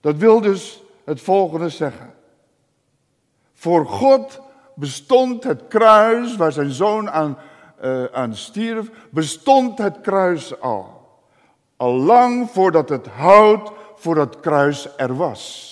Dat 0.00 0.16
wil 0.16 0.40
dus 0.40 0.82
het 1.04 1.20
volgende 1.20 1.68
zeggen. 1.68 2.14
Voor 3.52 3.86
God 3.86 4.40
bestond 4.74 5.44
het 5.44 5.68
kruis 5.68 6.36
waar 6.36 6.52
zijn 6.52 6.70
zoon 6.70 7.10
aan, 7.10 7.38
uh, 7.82 8.04
aan 8.04 8.34
stierf, 8.34 8.90
bestond 9.10 9.78
het 9.78 10.00
kruis 10.00 10.60
al. 10.60 11.20
Al 11.76 11.92
lang 11.92 12.50
voordat 12.50 12.88
het 12.88 13.06
hout 13.06 13.72
voor 13.94 14.16
het 14.16 14.40
kruis 14.40 14.96
er 14.96 15.16
was. 15.16 15.66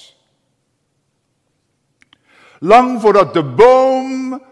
Lang 2.59 3.01
voordat 3.01 3.35
de 3.35 3.45
boom 3.45 4.43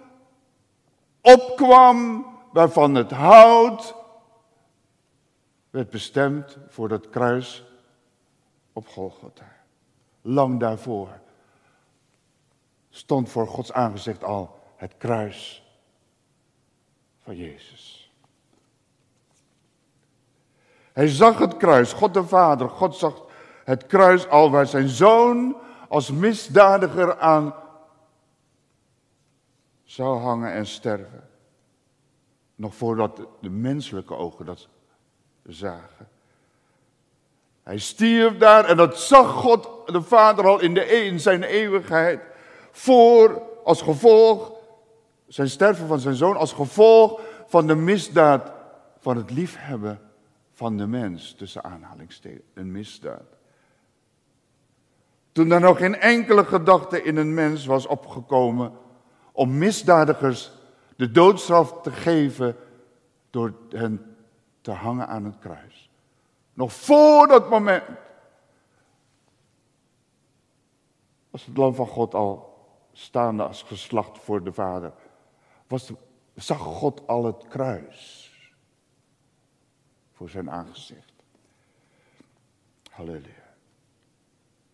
opkwam 1.20 2.32
waarvan 2.54 2.94
het 2.94 3.11
hout 3.11 3.94
werd 5.70 5.90
bestemd 5.90 6.56
voor 6.68 6.90
het 6.90 7.08
kruis 7.08 7.64
op 8.73 8.88
Golgotha. 8.88 9.56
Lang 10.20 10.61
daarvoor 10.61 11.08
stond 12.90 13.28
voor 13.28 13.46
Gods 13.46 13.73
aangezicht 13.73 14.25
al 14.25 14.58
het 14.76 14.94
kruis 14.96 15.64
van 17.23 17.37
Jezus. 17.37 18.12
Hij 20.92 21.08
zag 21.08 21.38
het 21.38 21.56
kruis, 21.56 21.92
God 21.92 22.14
de 22.14 22.25
Vader, 22.25 22.68
God 22.68 22.96
zag 22.96 23.23
het 23.64 23.87
kruis 23.87 24.28
al 24.28 24.50
waar 24.50 24.66
zijn 24.66 24.88
zoon 24.88 25.56
als 25.88 26.11
misdadiger 26.11 27.18
aan 27.18 27.54
zou 29.84 30.18
hangen 30.18 30.52
en 30.52 30.66
sterven. 30.66 31.33
Nog 32.54 32.75
voordat 32.75 33.20
de 33.40 33.50
menselijke 33.50 34.14
ogen 34.14 34.46
dat 34.46 34.68
zagen. 35.46 36.08
Hij 37.62 37.78
stierf 37.78 38.37
daar 38.37 38.64
en 38.64 38.76
dat 38.76 38.99
zag 38.99 39.30
God 39.30 39.68
de 39.87 40.02
Vader 40.02 40.46
al 40.46 40.61
in, 40.61 40.75
de, 40.75 40.84
in 40.84 41.20
zijn 41.20 41.42
eeuwigheid. 41.42 42.20
Voor, 42.70 43.42
als 43.64 43.82
gevolg, 43.82 44.52
zijn 45.26 45.49
sterven 45.49 45.87
van 45.87 45.99
zijn 45.99 46.14
zoon, 46.14 46.37
als 46.37 46.52
gevolg 46.52 47.20
van 47.46 47.66
de 47.66 47.75
misdaad 47.75 48.52
van 48.99 49.16
het 49.16 49.30
liefhebben 49.30 50.00
van 50.52 50.76
de 50.76 50.87
mens, 50.87 51.34
tussen 51.34 51.64
aanhalingstekens, 51.64 52.42
een 52.54 52.73
misdaad. 52.73 53.37
Toen 55.32 55.50
er 55.50 55.61
nog 55.61 55.78
geen 55.78 56.00
enkele 56.00 56.44
gedachte 56.44 57.02
in 57.02 57.16
een 57.16 57.34
mens 57.34 57.66
was 57.66 57.87
opgekomen 57.87 58.73
om 59.32 59.58
misdadigers 59.58 60.52
de 60.96 61.10
doodstraf 61.10 61.80
te 61.82 61.90
geven 61.90 62.56
door 63.30 63.54
hen 63.68 64.16
te 64.60 64.70
hangen 64.70 65.08
aan 65.08 65.24
het 65.24 65.38
kruis. 65.38 65.90
Nog 66.52 66.72
voor 66.72 67.26
dat 67.26 67.50
moment 67.50 67.84
was 71.30 71.46
het 71.46 71.56
lam 71.56 71.74
van 71.74 71.86
God 71.86 72.14
al 72.14 72.54
staande 72.92 73.42
als 73.46 73.62
geslacht 73.62 74.18
voor 74.18 74.44
de 74.44 74.52
Vader. 74.52 74.92
Was 75.66 75.92
zag 76.34 76.58
God 76.58 77.06
al 77.06 77.24
het 77.24 77.48
kruis 77.48 78.32
voor 80.12 80.28
zijn 80.28 80.50
aangezicht. 80.50 81.12
Halleluja. 82.90 83.54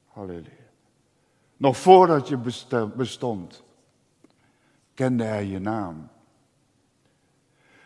Halleluja. 0.07 0.69
Nog 1.57 1.77
voordat 1.77 2.29
je 2.29 2.37
bestond, 2.97 3.63
kende 5.01 5.25
hij 5.25 5.47
je 5.47 5.59
naam. 5.59 6.09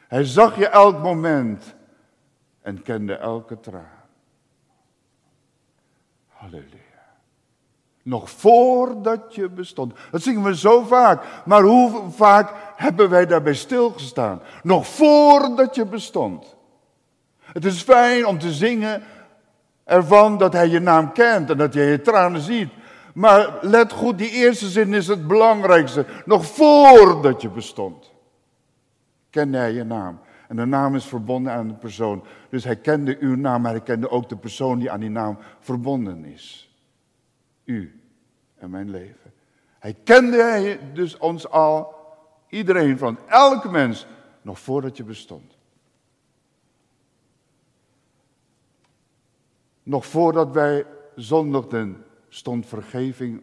Hij 0.09 0.25
zag 0.25 0.57
je 0.59 0.69
elk 0.69 1.03
moment 1.03 1.75
en 2.63 2.83
kende 2.83 3.15
elke 3.15 3.61
traan. 3.61 4.03
Halleluja. 6.29 7.15
Nog 8.03 8.31
voordat 8.31 9.35
je 9.35 9.49
bestond. 9.49 9.93
Dat 10.11 10.23
zingen 10.23 10.43
we 10.43 10.57
zo 10.57 10.83
vaak. 10.83 11.25
Maar 11.45 11.63
hoe 11.63 12.11
vaak 12.11 12.53
hebben 12.77 13.11
wij 13.11 13.27
daarbij 13.27 13.55
stilgestaan? 13.55 14.41
Nog 14.63 14.87
voordat 14.87 15.75
je 15.75 15.87
bestond. 15.87 16.57
Het 17.41 17.65
is 17.65 17.83
fijn 17.83 18.27
om 18.27 18.39
te 18.39 18.53
zingen 18.53 19.03
ervan 19.85 20.39
dat 20.39 20.53
hij 20.53 20.69
je 20.69 20.81
naam 20.81 21.13
kent 21.13 21.51
en 21.51 21.57
dat 21.57 21.75
je 21.75 21.83
je 21.83 22.01
tranen 22.01 22.41
ziet. 22.41 22.73
Maar 23.15 23.59
let 23.61 23.93
goed, 23.93 24.19
die 24.19 24.31
eerste 24.31 24.69
zin 24.69 24.95
is 24.95 25.07
het 25.07 25.27
belangrijkste. 25.27 26.07
Nog 26.25 26.47
voordat 26.47 27.43
je 27.43 27.49
bestond, 27.51 28.13
kende 29.31 29.59
hij 29.59 29.73
je 29.73 29.85
naam. 29.85 30.21
En 30.49 30.57
de 30.57 30.65
naam 30.65 30.95
is 30.95 31.05
verbonden 31.05 31.53
aan 31.53 31.69
de 31.69 31.75
persoon. 31.75 32.25
Dus 32.49 32.65
hij 32.65 32.77
kende 32.77 33.17
uw 33.21 33.37
naam, 33.37 33.63
maar 33.63 33.71
hij 33.71 33.81
kende 33.81 34.11
ook 34.11 34.29
de 34.29 34.37
persoon 34.37 34.79
die 34.79 34.91
aan 34.91 35.01
die 35.01 35.11
naam 35.11 35.39
verbonden 35.59 36.25
is. 36.25 36.75
U 37.65 38.01
en 38.57 38.71
mijn 38.71 38.91
leven. 38.91 39.33
Hij 39.79 39.97
kende 40.05 40.79
dus 40.93 41.19
ons 41.19 41.49
al, 41.49 41.95
iedereen 42.49 42.99
van 42.99 43.19
elke 43.27 43.71
mens, 43.71 44.07
nog 44.43 44.59
voordat 44.59 44.97
je 44.97 45.05
bestond. 45.05 45.57
Nog 49.83 50.07
voordat 50.07 50.51
wij 50.51 50.87
zondigden, 51.15 52.04
stond 52.35 52.67
vergeving 52.67 53.43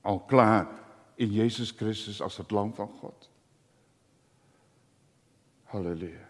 al 0.00 0.18
klaar 0.18 0.66
in 1.14 1.32
Jezus 1.32 1.70
Christus 1.76 2.22
als 2.22 2.36
het 2.36 2.50
lam 2.50 2.74
van 2.74 2.90
God. 3.00 3.30
Halleluja. 5.64 6.28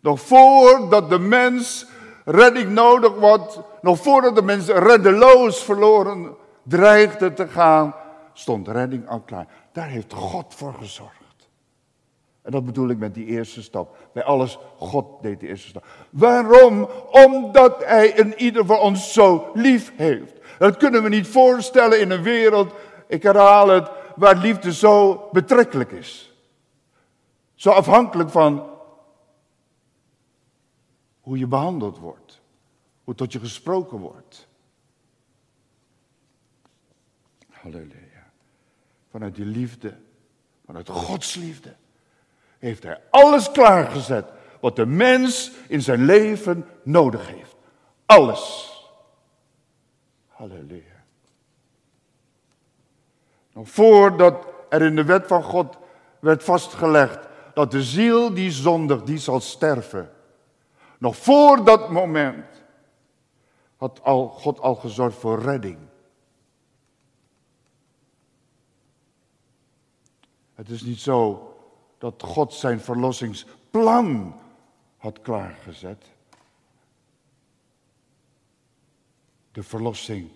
Nog 0.00 0.20
voordat 0.20 1.10
de 1.10 1.18
mens 1.18 1.86
redding 2.24 2.70
nodig 2.70 3.14
wordt, 3.14 3.60
nog 3.82 3.98
voordat 3.98 4.34
de 4.34 4.42
mens 4.42 4.66
reddeloos 4.66 5.62
verloren 5.62 6.36
dreigde 6.62 7.32
te 7.32 7.48
gaan, 7.48 7.94
stond 8.32 8.68
redding 8.68 9.08
al 9.08 9.20
klaar. 9.20 9.46
Daar 9.72 9.88
heeft 9.88 10.12
God 10.12 10.54
voor 10.54 10.74
gezorgd. 10.74 11.48
En 12.42 12.52
dat 12.52 12.64
bedoel 12.64 12.88
ik 12.88 12.98
met 12.98 13.14
die 13.14 13.26
eerste 13.26 13.62
stap. 13.62 13.96
Bij 14.12 14.24
alles, 14.24 14.58
God 14.78 15.22
deed 15.22 15.40
die 15.40 15.48
eerste 15.48 15.68
stap. 15.68 15.86
Waarom? 16.10 16.88
Omdat 17.10 17.84
Hij 17.84 18.20
een 18.20 18.34
ieder 18.42 18.66
van 18.66 18.78
ons 18.78 19.12
zo 19.12 19.50
lief 19.54 19.92
heeft. 19.96 20.35
Dat 20.58 20.76
kunnen 20.76 21.02
we 21.02 21.08
niet 21.08 21.26
voorstellen 21.26 22.00
in 22.00 22.10
een 22.10 22.22
wereld, 22.22 22.74
ik 23.06 23.22
herhaal 23.22 23.68
het, 23.68 23.90
waar 24.16 24.36
liefde 24.36 24.72
zo 24.72 25.28
betrekkelijk 25.32 25.92
is. 25.92 26.32
Zo 27.54 27.70
afhankelijk 27.70 28.30
van 28.30 28.70
hoe 31.20 31.38
je 31.38 31.46
behandeld 31.46 31.98
wordt, 31.98 32.40
hoe 33.04 33.14
tot 33.14 33.32
je 33.32 33.38
gesproken 33.38 33.98
wordt. 33.98 34.48
Halleluja. 37.50 38.30
Vanuit 39.10 39.34
die 39.34 39.44
liefde, 39.44 39.96
vanuit 40.66 40.88
Gods 40.88 41.34
liefde, 41.34 41.74
heeft 42.58 42.82
Hij 42.82 43.00
alles 43.10 43.50
klaargezet 43.50 44.30
wat 44.60 44.76
de 44.76 44.86
mens 44.86 45.50
in 45.68 45.82
zijn 45.82 46.04
leven 46.04 46.66
nodig 46.82 47.28
heeft. 47.28 47.56
Alles. 48.06 48.75
Halleluja. 50.36 51.04
Nog 53.52 53.68
voordat 53.68 54.46
er 54.68 54.82
in 54.82 54.96
de 54.96 55.04
wet 55.04 55.26
van 55.26 55.42
God 55.42 55.78
werd 56.20 56.44
vastgelegd 56.44 57.28
dat 57.54 57.70
de 57.70 57.82
ziel 57.82 58.34
die 58.34 58.50
zondigt, 58.50 59.06
die 59.06 59.18
zal 59.18 59.40
sterven. 59.40 60.10
Nog 60.98 61.16
voor 61.16 61.64
dat 61.64 61.90
moment 61.90 62.64
had 63.76 64.02
al, 64.02 64.28
God 64.28 64.60
al 64.60 64.74
gezorgd 64.74 65.16
voor 65.16 65.42
redding. 65.42 65.78
Het 70.54 70.68
is 70.68 70.82
niet 70.82 71.00
zo 71.00 71.50
dat 71.98 72.22
God 72.22 72.54
zijn 72.54 72.80
verlossingsplan 72.80 74.40
had 74.96 75.20
klaargezet. 75.20 76.15
De 79.56 79.62
verlossing 79.62 80.30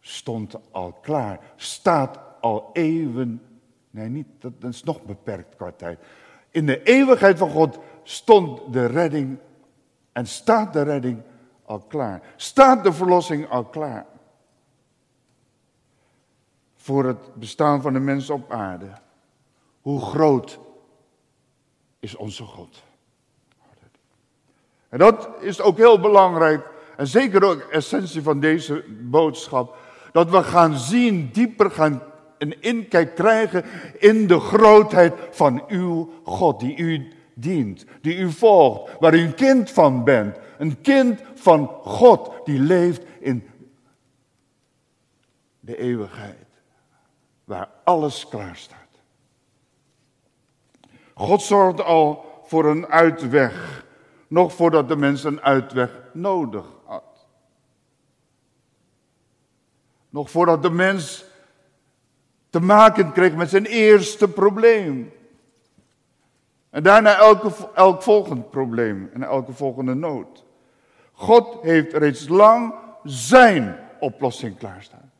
stond 0.00 0.54
al 0.70 0.92
klaar, 0.92 1.40
staat 1.56 2.18
al 2.40 2.70
eeuwen. 2.72 3.42
Nee, 3.90 4.08
niet, 4.08 4.26
dat, 4.38 4.52
is 4.60 4.82
nog 4.82 5.02
beperkt 5.02 5.56
qua 5.56 5.72
tijd. 5.72 5.98
In 6.50 6.66
de 6.66 6.82
eeuwigheid 6.82 7.38
van 7.38 7.50
God 7.50 7.78
stond 8.02 8.72
de 8.72 8.86
redding 8.86 9.38
en 10.12 10.26
staat 10.26 10.72
de 10.72 10.82
redding 10.82 11.22
al 11.64 11.78
klaar. 11.78 12.22
Staat 12.36 12.84
de 12.84 12.92
verlossing 12.92 13.48
al 13.48 13.64
klaar. 13.64 14.06
Voor 16.74 17.04
het 17.04 17.34
bestaan 17.34 17.82
van 17.82 17.92
de 17.92 18.00
mens 18.00 18.30
op 18.30 18.52
aarde. 18.52 18.92
Hoe 19.80 20.00
groot 20.00 20.58
is 21.98 22.16
onze 22.16 22.44
God? 22.44 22.82
En 24.88 24.98
dat 24.98 25.28
is 25.40 25.60
ook 25.60 25.76
heel 25.76 26.00
belangrijk. 26.00 26.72
En 26.96 27.06
zeker 27.06 27.44
ook 27.44 27.60
essentie 27.60 28.22
van 28.22 28.40
deze 28.40 28.84
boodschap. 29.00 29.76
Dat 30.12 30.30
we 30.30 30.42
gaan 30.42 30.78
zien, 30.78 31.30
dieper 31.32 31.70
gaan 31.70 32.02
een 32.38 32.62
inkijk 32.62 33.14
krijgen 33.14 33.64
in 33.98 34.26
de 34.26 34.40
grootheid 34.40 35.14
van 35.30 35.64
uw 35.68 36.12
God, 36.24 36.60
die 36.60 36.76
u 36.76 37.12
dient, 37.34 37.84
die 38.00 38.16
u 38.16 38.30
volgt, 38.30 38.92
waar 38.98 39.14
u 39.14 39.20
een 39.20 39.34
kind 39.34 39.70
van 39.70 40.04
bent. 40.04 40.36
Een 40.58 40.80
kind 40.80 41.20
van 41.34 41.68
God 41.82 42.30
die 42.44 42.58
leeft 42.58 43.02
in 43.20 43.48
de 45.60 45.76
eeuwigheid, 45.76 46.46
waar 47.44 47.68
alles 47.84 48.28
klaar 48.28 48.56
staat. 48.56 48.78
God 51.14 51.42
zorgde 51.42 51.82
al 51.82 52.24
voor 52.44 52.64
een 52.64 52.86
uitweg, 52.86 53.84
nog 54.28 54.52
voordat 54.52 54.88
de 54.88 54.96
mens 54.96 55.24
een 55.24 55.40
uitweg 55.40 55.90
nodig 56.12 56.66
had. 56.84 57.26
Nog 60.14 60.30
voordat 60.30 60.62
de 60.62 60.70
mens 60.70 61.24
te 62.50 62.60
maken 62.60 63.12
kreeg 63.12 63.34
met 63.34 63.50
zijn 63.50 63.64
eerste 63.64 64.28
probleem. 64.28 65.12
En 66.70 66.82
daarna 66.82 67.16
elke, 67.16 67.50
elk 67.74 68.02
volgend 68.02 68.50
probleem 68.50 69.10
en 69.12 69.22
elke 69.22 69.52
volgende 69.52 69.94
nood. 69.94 70.44
God 71.12 71.58
heeft 71.62 71.92
reeds 71.92 72.28
lang 72.28 72.74
zijn 73.04 73.78
oplossing 74.00 74.58
klaarstaan. 74.58 75.10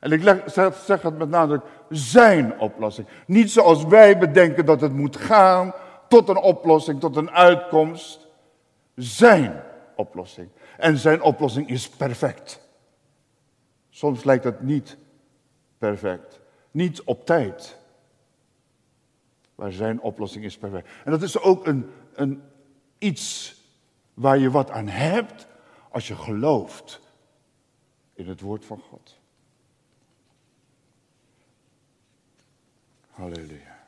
En 0.00 0.12
ik 0.12 0.42
zeg 0.84 1.02
het 1.02 1.18
met 1.18 1.28
nadruk, 1.28 1.62
zijn 1.88 2.58
oplossing. 2.58 3.06
Niet 3.26 3.50
zoals 3.50 3.84
wij 3.84 4.18
bedenken 4.18 4.66
dat 4.66 4.80
het 4.80 4.92
moet 4.92 5.16
gaan 5.16 5.72
tot 6.08 6.28
een 6.28 6.40
oplossing, 6.40 7.00
tot 7.00 7.16
een 7.16 7.30
uitkomst. 7.30 8.26
Zijn 8.94 9.62
oplossing. 9.96 10.48
En 10.76 10.98
zijn 10.98 11.22
oplossing 11.22 11.68
is 11.68 11.88
perfect. 11.88 12.61
Soms 13.94 14.24
lijkt 14.24 14.44
het 14.44 14.62
niet 14.62 14.96
perfect. 15.78 16.40
Niet 16.70 17.02
op 17.02 17.26
tijd. 17.26 17.78
Maar 19.54 19.72
zijn 19.72 20.00
oplossing 20.00 20.44
is 20.44 20.58
perfect. 20.58 20.88
En 21.04 21.10
dat 21.10 21.22
is 21.22 21.38
ook 21.38 21.66
een, 21.66 21.90
een 22.14 22.42
iets 22.98 23.56
waar 24.14 24.38
je 24.38 24.50
wat 24.50 24.70
aan 24.70 24.88
hebt 24.88 25.46
als 25.90 26.08
je 26.08 26.16
gelooft 26.16 27.00
in 28.14 28.28
het 28.28 28.40
woord 28.40 28.64
van 28.64 28.78
God. 28.78 29.18
Halleluja. 33.10 33.86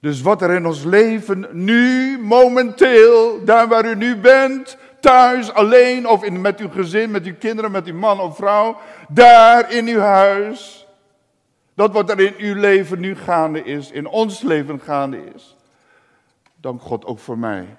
Dus 0.00 0.20
wat 0.20 0.42
er 0.42 0.54
in 0.54 0.66
ons 0.66 0.84
leven 0.84 1.48
nu, 1.52 2.18
momenteel, 2.18 3.44
daar 3.44 3.68
waar 3.68 3.86
u 3.86 3.94
nu 3.94 4.16
bent, 4.16 4.76
thuis, 5.04 5.52
alleen 5.52 6.08
of 6.08 6.24
in, 6.24 6.40
met 6.40 6.60
uw 6.60 6.68
gezin, 6.68 7.10
met 7.10 7.24
uw 7.24 7.34
kinderen, 7.34 7.70
met 7.70 7.86
uw 7.86 7.94
man 7.94 8.20
of 8.20 8.36
vrouw, 8.36 8.76
daar 9.08 9.72
in 9.72 9.86
uw 9.86 9.98
huis, 9.98 10.86
dat 11.74 11.92
wat 11.92 12.10
er 12.10 12.20
in 12.20 12.34
uw 12.38 12.54
leven 12.60 13.00
nu 13.00 13.16
gaande 13.16 13.64
is, 13.64 13.90
in 13.90 14.06
ons 14.06 14.40
leven 14.40 14.80
gaande 14.80 15.24
is. 15.34 15.56
Dank 16.56 16.82
God 16.82 17.04
ook 17.04 17.18
voor 17.18 17.38
mij. 17.38 17.76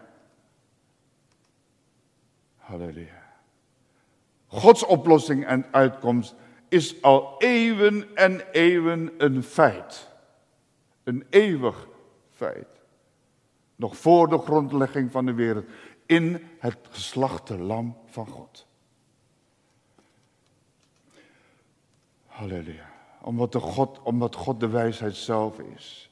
Halleluja. 2.58 3.24
Gods 4.48 4.86
oplossing 4.86 5.46
en 5.46 5.66
uitkomst 5.72 6.36
is 6.70 7.02
al 7.02 7.36
eeuwen 7.38 8.16
en 8.16 8.42
eeuwen 8.52 9.12
een 9.18 9.44
feit. 9.44 10.10
Een 11.04 11.26
eeuwig 11.30 11.88
feit. 12.32 12.68
Nog 13.76 13.98
voor 13.98 14.28
de 14.28 14.38
grondlegging 14.38 15.12
van 15.12 15.26
de 15.26 15.34
wereld. 15.34 15.66
In 16.06 16.48
het 16.60 16.78
geslachte 16.90 17.58
lam 17.58 17.98
van 18.06 18.28
God. 18.28 18.68
Halleluja. 22.26 22.94
Omdat, 23.22 23.52
de 23.52 23.60
God, 23.60 24.02
omdat 24.02 24.36
God 24.36 24.60
de 24.60 24.68
wijsheid 24.68 25.16
zelf 25.16 25.60
is. 25.60 26.10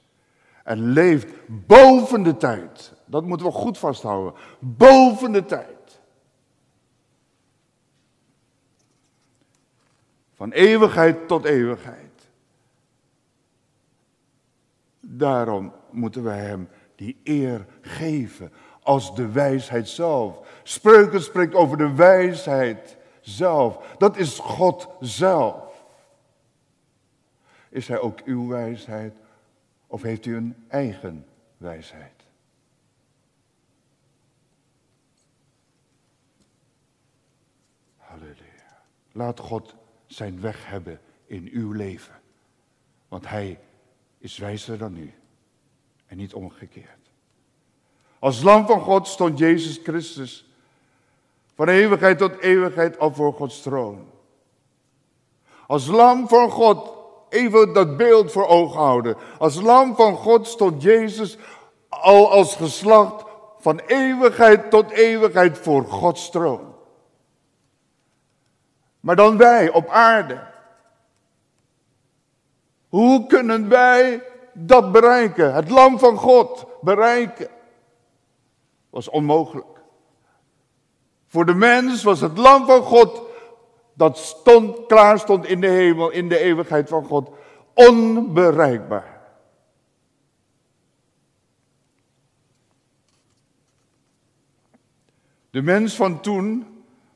En 0.63 0.91
leeft 0.91 1.33
boven 1.47 2.23
de 2.23 2.37
tijd. 2.37 2.93
Dat 3.05 3.25
moeten 3.25 3.47
we 3.47 3.53
goed 3.53 3.77
vasthouden. 3.77 4.33
Boven 4.59 5.31
de 5.31 5.45
tijd. 5.45 6.01
Van 10.33 10.51
eeuwigheid 10.51 11.27
tot 11.27 11.45
eeuwigheid. 11.45 12.29
Daarom 14.99 15.73
moeten 15.91 16.23
wij 16.23 16.39
Hem 16.39 16.69
die 16.95 17.19
eer 17.23 17.65
geven 17.81 18.51
als 18.83 19.15
de 19.15 19.31
wijsheid 19.31 19.89
zelf. 19.89 20.59
Spreuken 20.63 21.21
spreekt 21.21 21.55
over 21.55 21.77
de 21.77 21.93
wijsheid 21.93 22.97
zelf. 23.21 23.95
Dat 23.97 24.17
is 24.17 24.39
God 24.39 24.87
zelf. 24.99 25.85
Is 27.69 27.87
Hij 27.87 27.99
ook 27.99 28.21
uw 28.21 28.47
wijsheid 28.47 29.17
of 29.87 30.01
heeft 30.01 30.25
u 30.25 30.35
een 30.35 30.65
eigen 30.67 31.25
wijsheid? 31.57 32.23
Halleluja. 37.97 38.81
Laat 39.11 39.39
God 39.39 39.75
zijn 40.05 40.41
weg 40.41 40.65
hebben 40.67 40.99
in 41.25 41.49
uw 41.51 41.71
leven. 41.71 42.21
Want 43.07 43.27
Hij 43.27 43.59
is 44.17 44.37
wijzer 44.37 44.77
dan 44.77 44.97
u 44.97 45.13
en 46.05 46.17
niet 46.17 46.33
omgekeerd. 46.33 47.02
Als 48.23 48.41
lam 48.41 48.65
van 48.65 48.79
God 48.81 49.07
stond 49.07 49.37
Jezus 49.37 49.79
Christus 49.83 50.45
van 51.55 51.67
eeuwigheid 51.67 52.17
tot 52.17 52.39
eeuwigheid 52.39 52.99
al 52.99 53.13
voor 53.13 53.33
Gods 53.33 53.61
troon. 53.61 54.07
Als 55.67 55.87
lam 55.87 56.27
van 56.27 56.49
God, 56.49 56.93
even 57.29 57.73
dat 57.73 57.97
beeld 57.97 58.31
voor 58.31 58.47
ogen 58.47 58.79
houden. 58.79 59.17
Als 59.37 59.61
lam 59.61 59.95
van 59.95 60.15
God 60.15 60.47
stond 60.47 60.81
Jezus 60.81 61.37
al 61.89 62.31
als 62.31 62.55
geslacht 62.55 63.23
van 63.59 63.79
eeuwigheid 63.79 64.69
tot 64.69 64.91
eeuwigheid 64.91 65.57
voor 65.57 65.83
Gods 65.83 66.29
troon. 66.29 66.75
Maar 68.99 69.15
dan 69.15 69.37
wij 69.37 69.71
op 69.71 69.89
aarde. 69.89 70.43
Hoe 72.89 73.27
kunnen 73.27 73.69
wij 73.69 74.23
dat 74.53 74.91
bereiken? 74.91 75.53
Het 75.53 75.69
lam 75.69 75.99
van 75.99 76.17
God 76.17 76.65
bereiken. 76.81 77.61
Was 78.93 79.09
onmogelijk. 79.09 79.81
Voor 81.27 81.45
de 81.45 81.53
mens 81.53 82.03
was 82.03 82.19
het 82.19 82.37
lam 82.37 82.65
van 82.65 82.81
God 82.81 83.21
dat 83.93 84.17
stond, 84.17 84.85
klaar 84.85 85.19
stond 85.19 85.45
in 85.45 85.61
de 85.61 85.67
hemel, 85.67 86.09
in 86.09 86.29
de 86.29 86.37
eeuwigheid 86.37 86.89
van 86.89 87.05
God, 87.05 87.29
onbereikbaar. 87.73 89.21
De 95.49 95.61
mens 95.61 95.95
van 95.95 96.21
toen, 96.21 96.67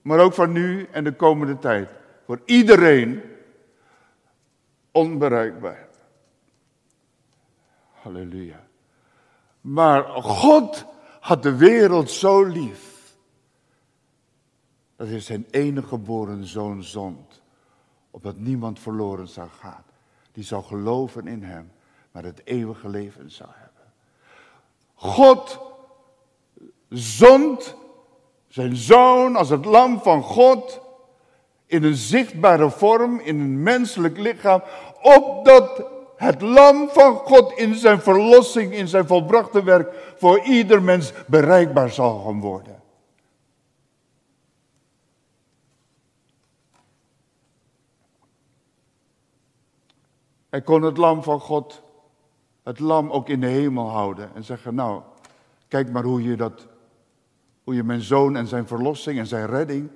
maar 0.01 0.19
ook 0.19 0.33
van 0.33 0.51
nu 0.51 0.87
en 0.91 1.03
de 1.03 1.13
komende 1.13 1.59
tijd. 1.59 1.89
Voor 2.25 2.41
iedereen 2.45 3.21
onbereikbaar. 4.91 5.87
Halleluja. 7.91 8.65
Maar 9.61 10.03
God 10.03 10.85
had 11.27 11.43
de 11.43 11.55
wereld 11.55 12.11
zo 12.11 12.43
lief 12.43 13.15
dat 14.95 15.07
hij 15.07 15.19
zijn 15.19 15.45
enige 15.51 15.87
geboren 15.87 16.45
zoon 16.45 16.83
zond, 16.83 17.41
opdat 18.11 18.37
niemand 18.37 18.79
verloren 18.79 19.27
zou 19.27 19.49
gaan. 19.59 19.83
Die 20.31 20.43
zou 20.43 20.63
geloven 20.63 21.27
in 21.27 21.43
hem, 21.43 21.71
maar 22.11 22.23
het 22.23 22.41
eeuwige 22.43 22.89
leven 22.89 23.31
zou 23.31 23.49
hebben. 23.53 23.83
God 24.93 25.59
zond 26.89 27.75
zijn 28.47 28.75
zoon 28.75 29.35
als 29.35 29.49
het 29.49 29.65
lam 29.65 29.99
van 30.01 30.23
God 30.23 30.81
in 31.65 31.83
een 31.83 31.95
zichtbare 31.95 32.69
vorm, 32.69 33.19
in 33.19 33.39
een 33.39 33.63
menselijk 33.63 34.17
lichaam, 34.17 34.61
opdat 35.01 35.96
het 36.17 36.41
lam 36.41 36.89
van 36.89 37.15
God 37.15 37.51
in 37.51 37.75
zijn 37.75 38.01
verlossing, 38.01 38.73
in 38.73 38.87
zijn 38.87 39.07
volbrachte 39.07 39.63
werk, 39.63 40.13
voor 40.17 40.39
ieder 40.39 40.83
mens 40.83 41.13
bereikbaar 41.27 41.89
zal 41.89 42.19
gaan 42.19 42.39
worden. 42.39 42.81
Hij 50.49 50.61
kon 50.61 50.81
het 50.81 50.97
lam 50.97 51.23
van 51.23 51.39
God, 51.39 51.83
het 52.63 52.79
lam 52.79 53.11
ook 53.11 53.29
in 53.29 53.39
de 53.39 53.47
hemel 53.47 53.89
houden 53.89 54.29
en 54.35 54.43
zeggen, 54.43 54.75
nou, 54.75 55.01
kijk 55.67 55.91
maar 55.91 56.03
hoe 56.03 56.23
je 56.23 56.35
dat, 56.35 56.67
hoe 57.63 57.75
je 57.75 57.83
mijn 57.83 58.01
zoon 58.01 58.35
en 58.35 58.47
zijn 58.47 58.67
verlossing 58.67 59.19
en 59.19 59.27
zijn 59.27 59.45
redding 59.45 59.89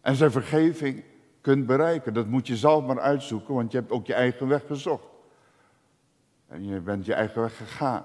en 0.00 0.14
zijn 0.14 0.30
vergeving 0.30 1.04
kunt 1.40 1.66
bereiken. 1.66 2.14
Dat 2.14 2.26
moet 2.26 2.46
je 2.46 2.56
zelf 2.56 2.84
maar 2.84 3.00
uitzoeken, 3.00 3.54
want 3.54 3.72
je 3.72 3.78
hebt 3.78 3.90
ook 3.90 4.06
je 4.06 4.14
eigen 4.14 4.48
weg 4.48 4.66
gezocht. 4.66 5.11
En 6.52 6.64
je 6.64 6.80
bent 6.80 7.06
je 7.06 7.14
eigen 7.14 7.40
weg 7.40 7.56
gegaan. 7.56 8.04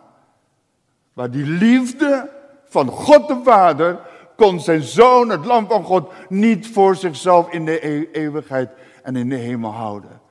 Maar 1.14 1.32
die 1.32 1.46
liefde 1.46 2.30
van 2.64 2.88
God 2.88 3.28
de 3.28 3.42
Vader 3.44 4.00
kon 4.36 4.60
zijn 4.60 4.82
zoon, 4.82 5.30
het 5.30 5.46
lam 5.46 5.68
van 5.68 5.84
God, 5.84 6.12
niet 6.30 6.68
voor 6.68 6.96
zichzelf 6.96 7.52
in 7.52 7.66
de 7.66 7.86
e-, 7.86 8.10
eeuwigheid 8.12 8.70
en 9.04 9.16
in 9.16 9.30
de 9.30 9.36
hemel 9.36 9.72
houden. 9.72 10.22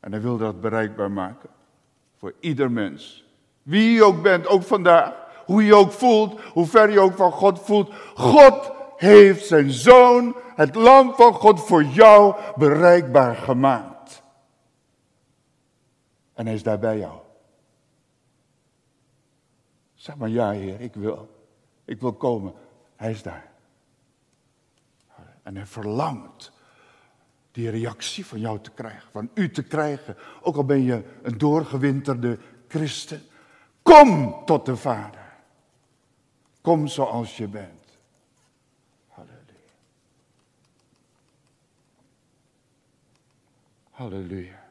En 0.00 0.12
hij 0.12 0.20
wil 0.20 0.36
dat 0.36 0.60
bereikbaar 0.60 1.10
maken. 1.10 1.50
Voor 2.18 2.34
ieder 2.40 2.70
mens. 2.70 3.24
Wie 3.62 3.90
je 3.90 4.04
ook 4.04 4.22
bent, 4.22 4.46
ook 4.46 4.62
vandaag. 4.62 5.14
Hoe 5.44 5.64
je 5.64 5.74
ook 5.74 5.92
voelt, 5.92 6.40
hoe 6.40 6.66
ver 6.66 6.90
je 6.90 7.00
ook 7.00 7.16
van 7.16 7.32
God 7.32 7.60
voelt. 7.60 7.94
God 8.14 8.72
heeft 9.08 9.46
zijn 9.46 9.70
zoon, 9.70 10.36
het 10.54 10.74
lam 10.74 11.14
van 11.14 11.32
God, 11.32 11.60
voor 11.60 11.84
jou 11.84 12.34
bereikbaar 12.56 13.36
gemaakt. 13.36 14.22
En 16.34 16.46
hij 16.46 16.54
is 16.54 16.62
daar 16.62 16.78
bij 16.78 16.98
jou. 16.98 17.18
Zeg 19.94 20.16
maar 20.16 20.28
ja, 20.28 20.50
Heer, 20.50 20.80
ik 20.80 20.94
wil. 20.94 21.28
Ik 21.84 22.00
wil 22.00 22.12
komen. 22.12 22.52
Hij 22.96 23.10
is 23.10 23.22
daar. 23.22 23.50
En 25.42 25.56
hij 25.56 25.66
verlangt 25.66 26.52
die 27.52 27.70
reactie 27.70 28.26
van 28.26 28.40
jou 28.40 28.60
te 28.60 28.70
krijgen, 28.70 29.10
van 29.10 29.30
u 29.34 29.50
te 29.50 29.62
krijgen. 29.62 30.16
Ook 30.42 30.56
al 30.56 30.64
ben 30.64 30.82
je 30.82 31.04
een 31.22 31.38
doorgewinterde 31.38 32.38
christen. 32.68 33.22
Kom 33.82 34.42
tot 34.44 34.66
de 34.66 34.76
Vader. 34.76 35.28
Kom 36.60 36.86
zoals 36.86 37.36
je 37.36 37.48
bent. 37.48 37.98
Halleluja. 39.08 39.40
Halleluja. 44.00 44.70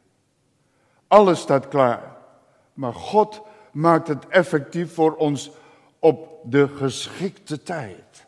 Alles 1.07 1.39
staat 1.39 1.67
klaar. 1.67 2.17
Maar 2.73 2.93
God 2.93 3.41
maakt 3.71 4.07
het 4.07 4.27
effectief 4.27 4.93
voor 4.93 5.15
ons 5.15 5.51
op 5.99 6.39
de 6.43 6.67
geschikte 6.67 7.63
tijd. 7.63 8.27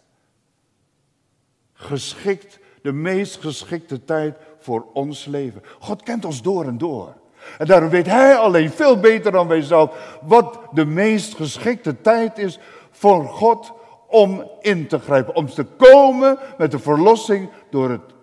Geschikt 1.73 2.59
de 2.81 2.91
meest 2.91 3.41
geschikte 3.41 4.03
tijd 4.03 4.37
voor 4.59 4.85
ons 4.93 5.25
leven. 5.25 5.61
God 5.79 6.03
kent 6.03 6.25
ons 6.25 6.41
door 6.41 6.65
en 6.65 6.77
door. 6.77 7.13
En 7.57 7.65
daarom 7.65 7.89
weet 7.89 8.05
Hij 8.05 8.35
alleen 8.35 8.69
veel 8.69 8.99
beter 8.99 9.31
dan 9.31 9.47
wij 9.47 9.61
zelf 9.61 10.19
wat 10.21 10.59
de 10.71 10.85
meest 10.85 11.35
geschikte 11.35 12.01
tijd 12.01 12.37
is 12.37 12.59
voor 12.91 13.25
God 13.25 13.73
om 14.07 14.49
in 14.59 14.87
te 14.87 14.99
grijpen. 14.99 15.35
Om 15.35 15.45
te 15.45 15.63
komen 15.63 16.39
met 16.57 16.71
de 16.71 16.79
verlossing 16.79 17.49
door 17.69 17.89
het 17.89 18.13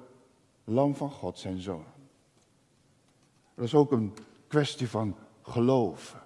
lam 0.65 0.97
van 0.97 1.11
God, 1.11 1.39
zijn 1.39 1.61
zoon. 1.61 1.97
Dat 3.59 3.67
is 3.67 3.75
ook 3.75 3.93
een 3.93 4.15
kwestie 4.49 4.89
van 4.89 5.17
geloven. 5.43 6.21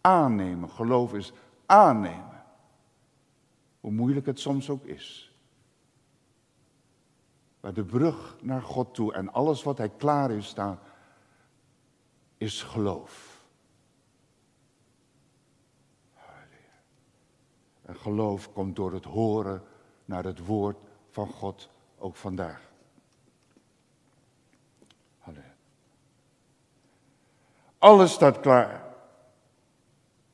Aannemen. 0.00 0.70
Geloof 0.70 1.14
is 1.14 1.32
aannemen. 1.66 2.44
Hoe 3.80 3.90
moeilijk 3.90 4.26
het 4.26 4.40
soms 4.40 4.70
ook 4.70 4.84
is. 4.84 5.36
Maar 7.60 7.72
de 7.72 7.84
brug 7.84 8.36
naar 8.42 8.62
God 8.62 8.94
toe 8.94 9.14
en 9.14 9.32
alles 9.32 9.62
wat 9.62 9.78
hij 9.78 9.88
klaar 9.88 10.30
is 10.30 10.46
staan, 10.46 10.78
is 12.36 12.62
geloof. 12.62 13.44
En 17.82 17.96
geloof 17.96 18.52
komt 18.52 18.76
door 18.76 18.92
het 18.92 19.04
horen 19.04 19.62
naar 20.04 20.24
het 20.24 20.46
woord 20.46 20.76
van 21.10 21.28
God 21.28 21.70
ook 21.98 22.16
vandaag. 22.16 22.72
Alles 27.84 28.12
staat 28.12 28.40
klaar. 28.40 28.82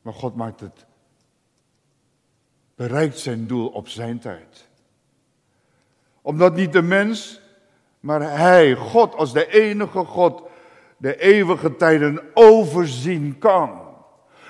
Maar 0.03 0.15
God 0.15 0.37
maakt 0.37 0.61
het, 0.61 0.87
bereikt 2.75 3.19
zijn 3.19 3.47
doel 3.47 3.69
op 3.69 3.89
zijn 3.89 4.19
tijd 4.19 4.69
omdat 6.23 6.55
niet 6.55 6.73
de 6.73 6.83
mens, 6.83 7.41
maar 8.01 8.21
Hij, 8.39 8.75
God 8.75 9.15
als 9.15 9.33
de 9.33 9.47
enige 9.47 10.05
God, 10.05 10.43
de 10.97 11.17
eeuwige 11.17 11.77
tijden 11.77 12.21
overzien 12.35 13.39
kan. 13.39 13.81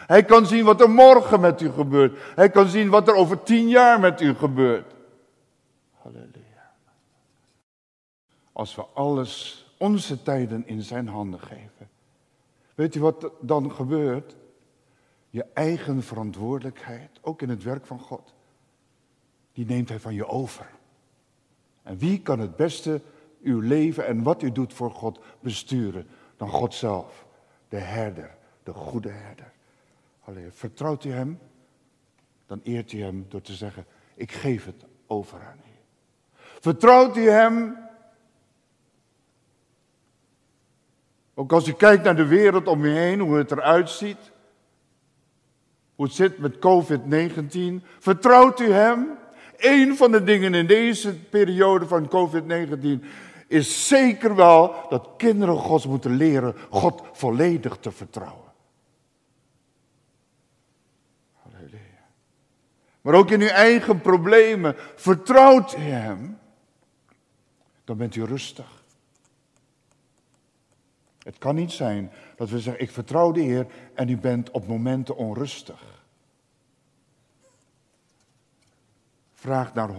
Hij 0.07 0.25
kan 0.25 0.47
zien 0.47 0.65
wat 0.65 0.81
er 0.81 0.91
morgen 0.91 1.41
met 1.41 1.61
u 1.61 1.71
gebeurt. 1.71 2.19
Hij 2.35 2.51
kan 2.51 2.69
zien 2.69 2.89
wat 2.89 3.09
er 3.09 3.15
over 3.15 3.43
tien 3.43 3.69
jaar 3.69 4.01
met 4.01 4.21
u 4.21 4.35
gebeurt. 4.35 4.95
Halleluja. 6.03 6.73
Als 8.53 8.75
we 8.75 8.85
alles, 8.95 9.67
onze 9.79 10.23
tijden 10.23 10.67
in 10.67 10.83
zijn 10.83 11.09
handen 11.09 11.41
geven. 11.41 11.89
Weet 12.81 12.95
u 12.95 13.01
wat 13.01 13.31
dan 13.41 13.73
gebeurt? 13.73 14.37
Je 15.31 15.45
eigen 15.55 16.03
verantwoordelijkheid, 16.03 17.19
ook 17.21 17.43
in 17.43 17.49
het 17.49 17.63
werk 17.63 17.87
van 17.87 17.99
God, 17.99 18.35
die 19.53 19.67
neemt 19.67 19.89
hij 19.89 20.01
van 20.01 20.15
je 20.15 20.27
over. 20.27 20.71
En 21.83 21.99
wie 21.99 22.21
kan 22.21 22.39
het 22.39 22.57
beste 22.57 23.01
uw 23.43 23.61
leven 23.61 24.07
en 24.07 24.23
wat 24.23 24.43
u 24.43 24.53
doet 24.53 24.73
voor 24.73 24.91
God 24.91 25.21
besturen 25.41 26.07
dan 26.37 26.49
God 26.49 26.75
zelf, 26.75 27.27
de 27.69 27.79
herder, 27.79 28.37
de 28.63 28.73
goede 28.73 29.11
herder. 29.11 29.53
Allee, 30.21 30.51
vertrouwt 30.51 31.05
u 31.05 31.11
hem, 31.11 31.39
dan 32.47 32.61
eert 32.63 32.93
u 32.93 33.03
hem 33.03 33.27
door 33.29 33.43
te 33.43 33.55
zeggen, 33.55 33.85
ik 34.15 34.33
geef 34.33 34.65
het 34.65 34.85
over 35.07 35.41
aan 35.41 35.59
u. 35.59 35.79
Vertrouwt 36.61 37.17
u 37.17 37.29
hem, 37.29 37.77
ook 41.41 41.53
als 41.53 41.69
u 41.69 41.73
kijkt 41.73 42.05
naar 42.05 42.17
de 42.17 42.27
wereld 42.27 42.67
om 42.67 42.85
u 42.85 42.91
heen, 42.91 43.21
hoe 43.21 43.37
het 43.37 43.51
eruit 43.51 43.91
ziet, 43.91 44.31
hoe 45.95 46.05
het 46.05 46.15
zit 46.15 46.39
met 46.39 46.55
COVID-19, 46.57 47.87
vertrouwt 47.99 48.61
u 48.61 48.73
hem? 48.73 49.09
Een 49.57 49.97
van 49.97 50.11
de 50.11 50.25
dingen 50.25 50.55
in 50.55 50.67
deze 50.67 51.15
periode 51.15 51.87
van 51.87 52.09
COVID-19 52.09 53.05
is 53.47 53.89
zeker 53.89 54.35
wel 54.35 54.75
dat 54.89 55.09
kinderen 55.17 55.57
Gods 55.57 55.87
moeten 55.87 56.17
leren 56.17 56.55
God 56.71 57.03
volledig 57.13 57.77
te 57.77 57.91
vertrouwen. 57.91 58.53
Halleluja. 61.43 62.07
Maar 63.01 63.15
ook 63.15 63.31
in 63.31 63.41
uw 63.41 63.49
eigen 63.49 64.01
problemen, 64.01 64.75
vertrouwt 64.97 65.77
u 65.77 65.81
Hem, 65.81 66.39
dan 67.85 67.97
bent 67.97 68.17
u 68.17 68.25
rustig. 68.25 68.80
Het 71.31 71.39
kan 71.39 71.55
niet 71.55 71.73
zijn 71.73 72.11
dat 72.37 72.51
we 72.51 72.61
zeggen, 72.61 72.83
ik 72.83 72.91
vertrouw 72.91 73.33
de 73.33 73.41
Heer 73.41 73.67
en 73.95 74.09
u 74.09 74.19
bent 74.19 74.51
op 74.51 74.67
momenten 74.67 75.17
onrustig. 75.17 76.05
Vraag 79.33 79.75
naar 79.75 79.91
100% 79.91 79.93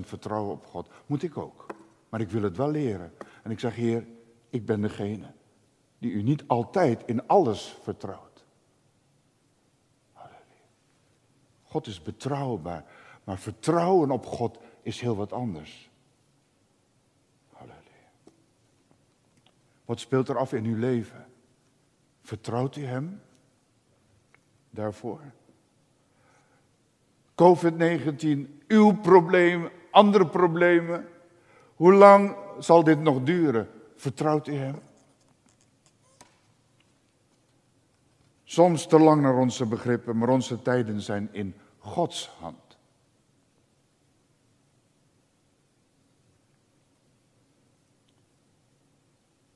vertrouwen 0.00 0.52
op 0.52 0.66
God. 0.66 0.88
Moet 1.06 1.22
ik 1.22 1.36
ook. 1.36 1.66
Maar 2.08 2.20
ik 2.20 2.30
wil 2.30 2.42
het 2.42 2.56
wel 2.56 2.70
leren. 2.70 3.12
En 3.42 3.50
ik 3.50 3.60
zeg, 3.60 3.74
Heer, 3.74 4.06
ik 4.50 4.66
ben 4.66 4.80
degene 4.80 5.32
die 5.98 6.10
u 6.10 6.22
niet 6.22 6.44
altijd 6.46 7.02
in 7.06 7.26
alles 7.26 7.76
vertrouwt. 7.82 8.44
God 11.62 11.86
is 11.86 12.02
betrouwbaar, 12.02 12.84
maar 13.24 13.38
vertrouwen 13.38 14.10
op 14.10 14.26
God 14.26 14.58
is 14.82 15.00
heel 15.00 15.16
wat 15.16 15.32
anders. 15.32 15.90
Wat 19.92 20.00
speelt 20.00 20.28
er 20.28 20.38
af 20.38 20.52
in 20.52 20.64
uw 20.64 20.76
leven? 20.76 21.26
Vertrouwt 22.22 22.76
u 22.76 22.84
Hem 22.84 23.20
daarvoor? 24.70 25.20
COVID-19, 27.34 28.60
uw 28.68 28.92
probleem, 29.00 29.68
andere 29.90 30.26
problemen. 30.26 31.08
Hoe 31.74 31.92
lang 31.92 32.36
zal 32.58 32.84
dit 32.84 33.00
nog 33.00 33.22
duren? 33.22 33.68
Vertrouwt 33.96 34.46
u 34.46 34.54
Hem? 34.54 34.78
Soms 38.44 38.86
te 38.86 38.98
lang 38.98 39.22
naar 39.22 39.36
onze 39.36 39.66
begrippen, 39.66 40.18
maar 40.18 40.28
onze 40.28 40.62
tijden 40.62 41.00
zijn 41.00 41.28
in 41.32 41.54
Gods 41.78 42.28
hand. 42.28 42.61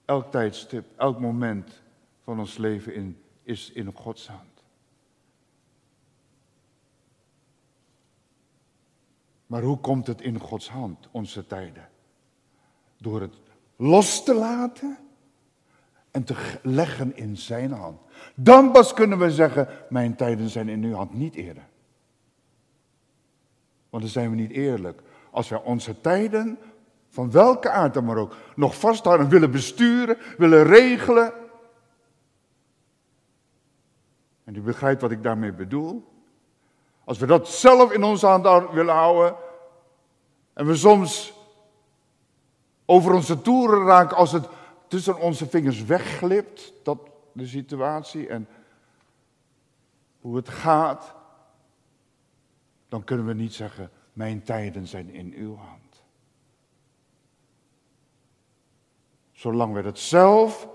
Elk 0.07 0.31
tijdstip, 0.31 0.87
elk 0.97 1.21
moment 1.21 1.83
van 2.23 2.39
ons 2.39 2.57
leven 2.57 2.95
in, 2.95 3.23
is 3.43 3.71
in 3.71 3.93
Gods 3.95 4.29
hand. 4.29 4.65
Maar 9.47 9.63
hoe 9.63 9.79
komt 9.79 10.07
het 10.07 10.21
in 10.21 10.41
Gods 10.41 10.71
hand, 10.71 11.09
onze 11.11 11.47
tijden? 11.47 11.89
Door 12.97 13.21
het 13.21 13.35
los 13.77 14.25
te 14.25 14.35
laten 14.35 14.99
en 16.11 16.25
te 16.25 16.59
leggen 16.63 17.17
in 17.17 17.37
zijn 17.37 17.73
hand. 17.73 18.01
Dan 18.35 18.73
pas 18.73 18.93
kunnen 18.93 19.19
we 19.19 19.31
zeggen, 19.31 19.69
mijn 19.89 20.17
tijden 20.17 20.49
zijn 20.49 20.69
in 20.69 20.85
uw 20.85 20.95
hand, 20.95 21.15
niet 21.15 21.35
eerder. 21.35 21.67
Want 23.91 24.03
dan 24.03 24.13
zijn 24.13 24.31
we 24.31 24.37
niet 24.37 24.51
eerlijk. 24.51 25.03
Als 25.31 25.49
wij 25.49 25.63
onze 25.63 26.01
tijden, 26.01 26.59
van 27.17 27.31
welke 27.31 27.71
aard 27.71 27.95
dan 27.95 28.05
maar 28.05 28.17
ook, 28.17 28.37
nog 28.57 28.79
vasthouden, 28.79 29.29
willen 29.29 29.51
besturen, 29.51 30.17
willen 30.39 30.65
regelen. 30.65 31.33
En 34.45 34.55
u 34.55 34.61
begrijpt 34.61 35.01
wat 35.01 35.11
ik 35.11 35.23
daarmee 35.23 35.53
bedoel. 35.53 36.05
Als 37.05 37.19
we 37.19 37.27
dat 37.27 37.49
zelf 37.49 37.93
in 37.93 38.03
onze 38.03 38.27
hand 38.27 38.71
willen 38.71 38.95
houden, 38.95 39.37
en 40.53 40.67
we 40.67 40.75
soms 40.75 41.33
over 42.85 43.13
onze 43.13 43.43
toeren 43.43 43.87
raken 43.87 44.17
als 44.17 44.33
het 44.33 44.49
tussen 44.89 45.19
onze 45.19 45.47
vingers 45.47 45.85
wegglipt, 45.85 46.73
dat 46.83 46.99
de 47.33 47.47
situatie 47.47 48.29
en 48.29 48.49
hoe 50.21 50.37
het 50.37 50.49
gaat, 50.49 51.15
dan 52.89 53.05
kunnen 53.05 53.27
we 53.27 53.35
niet 53.35 53.55
zeggen, 53.55 53.91
mijn 54.13 54.43
tijden 54.43 54.87
zijn 54.87 55.11
in 55.11 55.33
uw 55.37 55.57
hand. 55.57 55.86
Zolang 59.47 59.75
we 59.75 59.83
dat 59.83 59.99
zelf, 59.99 60.69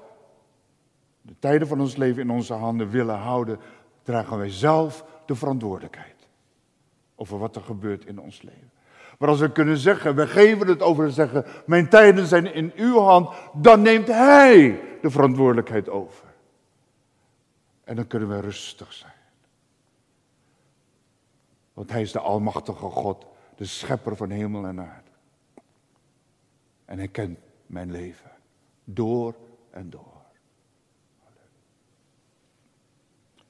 de 1.21 1.36
tijden 1.39 1.67
van 1.67 1.79
ons 1.79 1.95
leven 1.95 2.21
in 2.21 2.29
onze 2.29 2.53
handen 2.53 2.89
willen 2.89 3.17
houden, 3.17 3.60
dragen 4.03 4.38
wij 4.38 4.49
zelf 4.49 5.05
de 5.25 5.36
verantwoordelijkheid 5.36 6.27
over 7.15 7.38
wat 7.38 7.55
er 7.55 7.62
gebeurt 7.62 8.05
in 8.05 8.19
ons 8.19 8.41
leven. 8.41 8.71
Maar 9.19 9.29
als 9.29 9.39
we 9.39 9.51
kunnen 9.51 9.77
zeggen, 9.77 10.15
we 10.15 10.27
geven 10.27 10.67
het 10.67 10.81
over 10.81 11.05
en 11.05 11.12
zeggen, 11.12 11.45
mijn 11.65 11.89
tijden 11.89 12.25
zijn 12.25 12.53
in 12.53 12.71
uw 12.75 12.99
hand, 12.99 13.29
dan 13.53 13.81
neemt 13.81 14.07
Hij 14.07 14.81
de 15.01 15.10
verantwoordelijkheid 15.10 15.89
over. 15.89 16.27
En 17.84 17.95
dan 17.95 18.07
kunnen 18.07 18.29
we 18.29 18.39
rustig 18.39 18.93
zijn. 18.93 19.21
Want 21.73 21.91
Hij 21.91 22.01
is 22.01 22.12
de 22.12 22.19
Almachtige 22.19 22.89
God, 22.89 23.25
de 23.55 23.65
Schepper 23.65 24.15
van 24.15 24.29
hemel 24.29 24.65
en 24.65 24.79
aarde. 24.79 25.12
En 26.86 26.97
Hij 26.97 27.07
kent 27.07 27.39
mijn 27.65 27.91
leven, 27.91 28.31
door 28.93 29.36
en 29.69 29.89
door. 29.89 30.21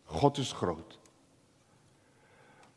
God 0.04 0.38
is 0.38 0.52
groot. 0.52 1.00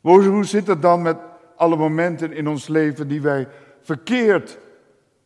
Hoe 0.01 0.43
zit 0.43 0.67
het 0.67 0.81
dan 0.81 1.01
met 1.01 1.17
alle 1.55 1.75
momenten 1.75 2.33
in 2.33 2.47
ons 2.47 2.67
leven 2.67 3.07
die 3.07 3.21
wij 3.21 3.47
verkeerd 3.81 4.59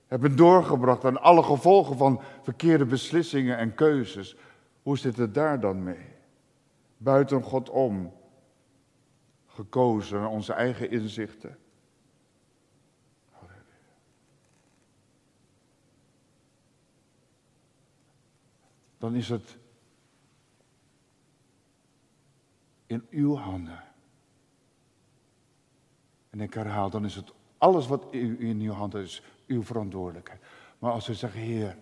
hebben 0.09 0.35
doorgebracht 0.35 1.03
en 1.03 1.21
alle 1.21 1.43
gevolgen 1.43 1.97
van 1.97 2.21
verkeerde 2.41 2.85
beslissingen 2.85 3.57
en 3.57 3.73
keuzes. 3.73 4.35
Hoe 4.83 4.97
zit 4.97 5.17
het 5.17 5.33
daar 5.33 5.59
dan 5.59 5.83
mee? 5.83 6.05
Buiten 6.97 7.43
God 7.43 7.69
om, 7.69 8.13
gekozen 9.47 10.19
naar 10.19 10.29
onze 10.29 10.53
eigen 10.53 10.91
inzichten. 10.91 11.57
Dan 18.99 19.15
is 19.15 19.29
het 19.29 19.57
in 22.85 23.05
uw 23.09 23.35
handen. 23.35 23.83
En 26.29 26.41
ik 26.41 26.53
herhaal, 26.53 26.89
dan 26.89 27.05
is 27.05 27.15
het 27.15 27.33
alles 27.57 27.87
wat 27.87 28.05
in 28.11 28.59
uw 28.61 28.71
hand 28.71 28.93
is, 28.93 29.23
uw 29.47 29.63
verantwoordelijkheid. 29.63 30.41
Maar 30.79 30.91
als 30.91 31.07
we 31.07 31.13
zeggen, 31.13 31.39
Heer, 31.39 31.77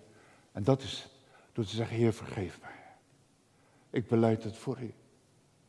en 0.52 0.64
dat 0.64 0.82
is 0.82 1.10
door 1.54 1.66
te 1.66 1.76
zeggen, 1.76 1.98
Heer, 1.98 2.14
vergeef 2.14 2.62
mij. 2.62 2.72
Ik 3.90 4.08
beleid 4.08 4.44
het 4.44 4.58
voor 4.58 4.82
u. 4.82 4.94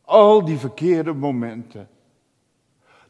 Al 0.02 0.44
die 0.44 0.58
verkeerde 0.58 1.12
momenten. 1.12 1.88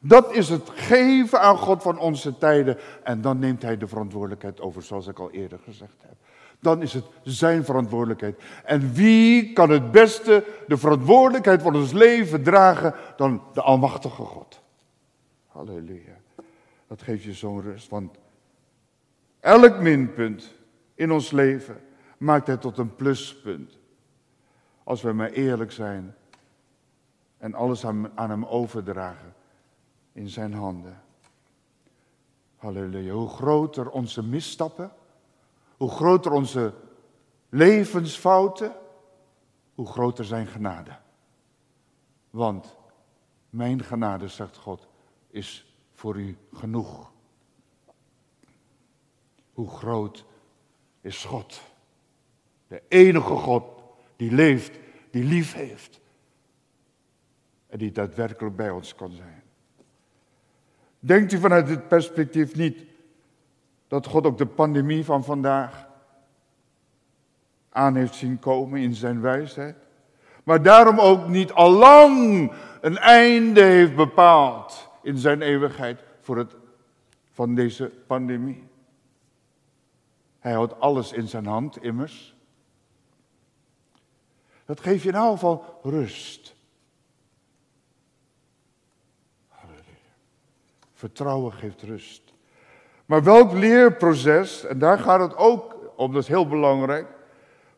Dat 0.00 0.32
is 0.32 0.48
het 0.48 0.70
geven 0.70 1.40
aan 1.40 1.56
God 1.56 1.82
van 1.82 1.98
onze 1.98 2.38
tijden. 2.38 2.78
En 3.02 3.20
dan 3.20 3.38
neemt 3.38 3.62
Hij 3.62 3.76
de 3.76 3.86
verantwoordelijkheid 3.86 4.60
over, 4.60 4.82
zoals 4.82 5.06
ik 5.06 5.18
al 5.18 5.30
eerder 5.30 5.58
gezegd 5.58 5.96
heb. 6.00 6.16
Dan 6.60 6.82
is 6.82 6.92
het 6.92 7.04
zijn 7.22 7.64
verantwoordelijkheid. 7.64 8.42
En 8.64 8.92
wie 8.92 9.52
kan 9.52 9.70
het 9.70 9.90
beste 9.90 10.44
de 10.66 10.76
verantwoordelijkheid 10.76 11.62
van 11.62 11.76
ons 11.76 11.92
leven 11.92 12.42
dragen 12.42 12.94
dan 13.16 13.42
de 13.52 13.62
Almachtige 13.62 14.22
God? 14.22 14.60
Halleluja. 15.46 16.16
Dat 16.86 17.02
geeft 17.02 17.22
je 17.22 17.32
zo'n 17.32 17.60
rust. 17.60 17.88
Want 17.88 18.16
elk 19.40 19.80
minpunt 19.80 20.54
in 20.94 21.12
ons 21.12 21.30
leven 21.30 21.80
maakt 22.18 22.46
hij 22.46 22.56
tot 22.56 22.78
een 22.78 22.94
pluspunt. 22.94 23.78
Als 24.84 25.02
we 25.02 25.12
maar 25.12 25.30
eerlijk 25.30 25.72
zijn 25.72 26.14
en 27.38 27.54
alles 27.54 27.86
aan, 27.86 28.10
aan 28.14 28.30
hem 28.30 28.44
overdragen 28.44 29.34
in 30.12 30.28
zijn 30.28 30.54
handen. 30.54 31.02
Halleluja. 32.56 33.12
Hoe 33.12 33.28
groter 33.28 33.90
onze 33.90 34.22
misstappen, 34.22 34.90
hoe 35.78 35.90
groter 35.90 36.32
onze 36.32 36.74
levensfouten, 37.48 38.76
hoe 39.74 39.86
groter 39.86 40.24
zijn 40.24 40.46
genade. 40.46 40.96
Want 42.30 42.76
mijn 43.50 43.84
genade, 43.84 44.28
zegt 44.28 44.56
God, 44.56 44.88
is 45.30 45.74
voor 45.92 46.16
u 46.16 46.36
genoeg. 46.52 47.12
Hoe 49.52 49.70
groot 49.70 50.24
is 51.00 51.24
God? 51.24 51.60
De 52.66 52.82
enige 52.88 53.34
God 53.34 53.64
die 54.16 54.32
leeft, 54.32 54.78
die 55.10 55.24
lief 55.24 55.52
heeft. 55.52 56.00
En 57.66 57.78
die 57.78 57.92
daadwerkelijk 57.92 58.56
bij 58.56 58.70
ons 58.70 58.94
kan 58.94 59.12
zijn. 59.12 59.42
Denkt 60.98 61.32
u 61.32 61.38
vanuit 61.38 61.66
dit 61.66 61.88
perspectief 61.88 62.54
niet 62.54 62.84
dat 63.88 64.06
God 64.06 64.26
ook 64.26 64.38
de 64.38 64.46
pandemie 64.46 65.04
van 65.04 65.24
vandaag 65.24 65.86
aan 67.68 67.94
heeft 67.94 68.14
zien 68.14 68.38
komen 68.38 68.80
in 68.80 68.94
zijn 68.94 69.20
wijsheid? 69.20 69.76
Maar 70.44 70.62
daarom 70.62 70.98
ook 70.98 71.28
niet 71.28 71.52
allang 71.52 72.52
een 72.80 72.98
einde 72.98 73.62
heeft 73.62 73.96
bepaald 73.96 74.88
in 75.02 75.18
zijn 75.18 75.42
eeuwigheid 75.42 76.02
voor 76.20 76.36
het, 76.36 76.56
van 77.32 77.54
deze 77.54 77.92
pandemie. 78.06 78.68
Hij 80.38 80.52
houdt 80.52 80.80
alles 80.80 81.12
in 81.12 81.28
zijn 81.28 81.46
hand, 81.46 81.82
immers. 81.82 82.36
Dat 84.64 84.80
geeft 84.80 85.02
je 85.02 85.08
in 85.08 85.14
ieder 85.14 85.30
geval 85.30 85.80
rust. 85.82 86.56
Vertrouwen 90.92 91.52
geeft 91.52 91.82
rust. 91.82 92.27
Maar 93.08 93.22
welk 93.22 93.52
leerproces, 93.52 94.64
en 94.64 94.78
daar 94.78 94.98
gaat 94.98 95.20
het 95.20 95.36
ook 95.36 95.76
om, 95.96 96.12
dat 96.12 96.22
is 96.22 96.28
heel 96.28 96.48
belangrijk. 96.48 97.06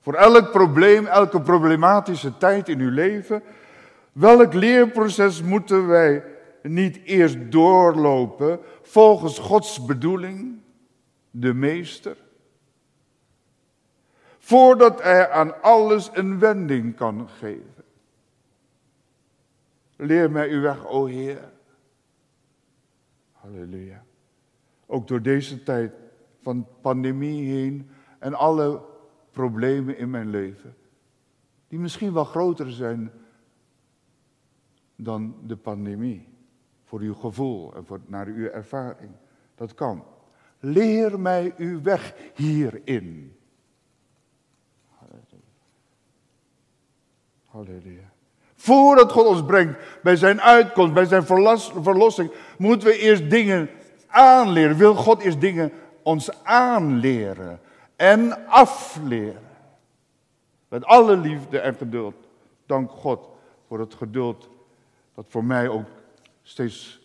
Voor 0.00 0.14
elk 0.14 0.50
probleem, 0.50 1.06
elke 1.06 1.40
problematische 1.40 2.36
tijd 2.36 2.68
in 2.68 2.80
uw 2.80 2.90
leven. 2.90 3.42
Welk 4.12 4.52
leerproces 4.52 5.42
moeten 5.42 5.86
wij 5.86 6.24
niet 6.62 7.00
eerst 7.04 7.52
doorlopen 7.52 8.60
volgens 8.82 9.38
Gods 9.38 9.84
bedoeling, 9.84 10.60
de 11.30 11.54
meester? 11.54 12.16
Voordat 14.38 15.02
hij 15.02 15.30
aan 15.30 15.62
alles 15.62 16.10
een 16.12 16.38
wending 16.38 16.96
kan 16.96 17.28
geven. 17.38 17.84
Leer 19.96 20.30
mij 20.30 20.48
uw 20.48 20.60
weg, 20.60 20.86
o 20.86 21.06
Heer. 21.06 21.50
Halleluja. 23.32 24.02
Ook 24.92 25.08
door 25.08 25.22
deze 25.22 25.62
tijd 25.62 25.92
van 26.40 26.66
pandemie 26.80 27.50
heen 27.50 27.90
en 28.18 28.34
alle 28.34 28.82
problemen 29.30 29.98
in 29.98 30.10
mijn 30.10 30.30
leven. 30.30 30.74
Die 31.68 31.78
misschien 31.78 32.12
wel 32.12 32.24
groter 32.24 32.70
zijn 32.70 33.10
dan 34.96 35.34
de 35.46 35.56
pandemie. 35.56 36.28
Voor 36.84 37.00
uw 37.00 37.14
gevoel 37.14 37.74
en 37.74 37.86
voor, 37.86 38.00
naar 38.06 38.26
uw 38.26 38.46
ervaring. 38.46 39.10
Dat 39.54 39.74
kan. 39.74 40.04
Leer 40.58 41.20
mij 41.20 41.54
uw 41.56 41.82
weg 41.82 42.14
hierin. 42.34 43.36
Halleluja. 47.44 48.12
Voordat 48.54 49.12
God 49.12 49.26
ons 49.26 49.44
brengt 49.44 49.78
bij 50.02 50.16
zijn 50.16 50.40
uitkomst, 50.40 50.94
bij 50.94 51.04
zijn 51.04 51.24
verlossing, 51.82 52.32
moeten 52.58 52.88
we 52.88 52.98
eerst 52.98 53.30
dingen 53.30 53.68
aanleren. 54.10 54.76
Wil 54.76 54.94
God 54.94 55.20
eerst 55.20 55.40
dingen 55.40 55.72
ons 56.02 56.44
aanleren 56.44 57.60
en 57.96 58.46
afleren. 58.46 59.48
Met 60.68 60.84
alle 60.84 61.16
liefde 61.16 61.58
en 61.58 61.74
geduld. 61.74 62.14
Dank 62.66 62.90
God 62.90 63.28
voor 63.66 63.80
het 63.80 63.94
geduld 63.94 64.48
dat 65.14 65.24
voor 65.28 65.44
mij 65.44 65.68
ook 65.68 65.88
steeds 66.42 67.00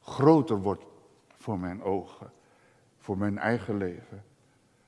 groter 0.00 0.60
wordt 0.60 0.84
voor 1.36 1.58
mijn 1.58 1.82
ogen. 1.82 2.30
Voor 2.98 3.18
mijn 3.18 3.38
eigen 3.38 3.76
leven. 3.76 4.24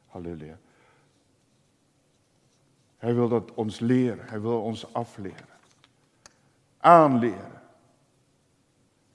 Halleluja. 0.07 0.59
Hij 2.97 3.15
wil 3.15 3.29
dat 3.29 3.55
ons 3.55 3.79
leren. 3.79 4.29
Hij 4.29 4.41
wil 4.41 4.63
ons 4.63 4.95
afleren. 4.95 5.49
Aanleren. 6.79 7.63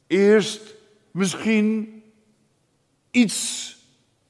Eerst 0.08 0.76
misschien 1.12 1.95
iets 3.16 3.78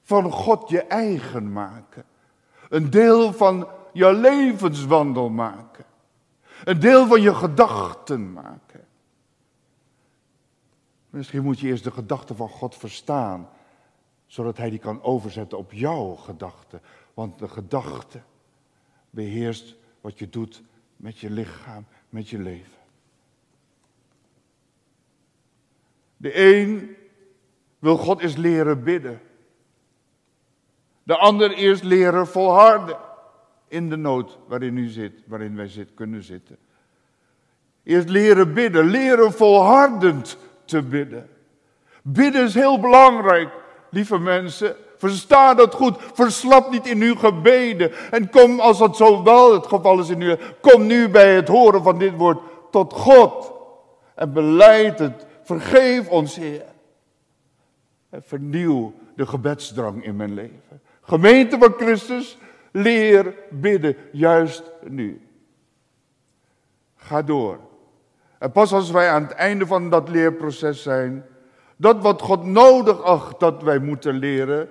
van 0.02 0.32
God 0.32 0.70
je 0.70 0.82
eigen 0.82 1.52
maken. 1.52 2.04
Een 2.70 2.90
deel 2.90 3.34
van 3.34 3.68
je 3.94 4.14
levenswandel 4.14 5.30
maken. 5.30 5.86
Een 6.64 6.80
deel 6.80 7.08
van 7.08 7.22
je 7.22 7.36
gedachten 7.36 8.34
maken. 8.34 8.88
Misschien 11.10 11.44
moet 11.44 11.60
je 11.60 11.68
eerst 11.68 11.84
de 11.84 11.92
gedachten 11.92 12.36
van 12.36 12.50
God 12.50 12.76
verstaan, 12.76 13.50
zodat 14.26 14.58
Hij 14.58 14.70
die 14.70 14.80
kan 14.80 15.04
overzetten 15.04 15.58
op 15.58 15.72
jouw 15.72 16.16
gedachten. 16.16 16.82
Want 17.14 17.40
de 17.40 17.48
gedachte 17.48 18.22
beheerst 19.10 19.76
wat 20.02 20.20
je 20.20 20.30
doet 20.30 20.64
met 20.96 21.20
je 21.20 21.30
lichaam, 21.30 21.86
met 22.10 22.30
je 22.30 22.40
leven. 22.40 22.78
De 26.18 26.46
een 26.46 26.96
wil 27.86 27.98
God 27.98 28.22
eens 28.22 28.36
leren 28.36 28.84
bidden. 28.84 29.22
De 31.04 31.18
ander 31.18 31.52
eerst 31.52 31.84
leren 31.84 32.28
volharden 32.28 32.98
in 33.68 33.90
de 33.90 33.96
nood 33.96 34.38
waarin 34.48 34.78
u 34.78 34.88
zit, 34.88 35.24
waarin 35.28 35.56
wij 35.56 35.68
zit, 35.68 35.94
kunnen 35.94 36.24
zitten. 36.24 36.58
Eerst 37.84 38.10
leren 38.10 38.54
bidden, 38.54 38.86
leren 38.86 39.32
volhardend 39.32 40.38
te 40.66 40.82
bidden. 40.82 41.30
Bidden 42.02 42.44
is 42.44 42.54
heel 42.54 42.80
belangrijk, 42.80 43.50
lieve 43.90 44.18
mensen. 44.18 44.76
Versta 44.98 45.54
dat 45.54 45.74
goed. 45.74 45.98
Verslap 46.14 46.72
niet 46.72 46.88
in 46.88 47.02
uw 47.02 47.16
gebeden. 47.16 47.92
En 48.12 48.30
kom, 48.30 48.60
als 48.60 48.78
dat 48.78 48.98
zo 48.98 49.24
wel 49.24 49.54
het 49.54 49.68
geval 49.68 50.00
is 50.00 50.10
in 50.10 50.22
u, 50.22 50.36
kom 50.62 50.86
nu 50.86 51.10
bij 51.10 51.36
het 51.36 51.48
horen 51.48 51.84
van 51.84 51.98
dit 51.98 52.16
woord 52.16 52.40
tot 52.72 52.94
God. 52.94 53.52
En 54.16 54.34
beleid 54.34 55.00
het. 55.00 55.26
Vergeef 55.44 56.10
ons, 56.10 56.36
Heer. 56.36 56.74
Vernieuw 58.22 58.94
de 59.16 59.26
gebedsdrang 59.26 60.04
in 60.04 60.16
mijn 60.16 60.34
leven. 60.34 60.82
Gemeente 61.02 61.58
van 61.58 61.74
Christus, 61.78 62.38
leer 62.72 63.36
bidden, 63.50 63.96
juist 64.12 64.72
nu. 64.88 65.28
Ga 66.96 67.22
door. 67.22 67.60
En 68.40 68.52
pas 68.52 68.74
als 68.74 68.92
wij 68.92 69.10
aan 69.10 69.24
het 69.24 69.32
einde 69.32 69.66
van 69.66 69.90
dat 69.90 70.10
leerproces 70.10 70.84
zijn, 70.84 71.26
dat 71.76 72.02
wat 72.02 72.22
God 72.22 72.44
nodig 72.44 73.02
acht 73.02 73.40
dat 73.40 73.64
wij 73.64 73.80
moeten 73.80 74.14
leren, 74.14 74.70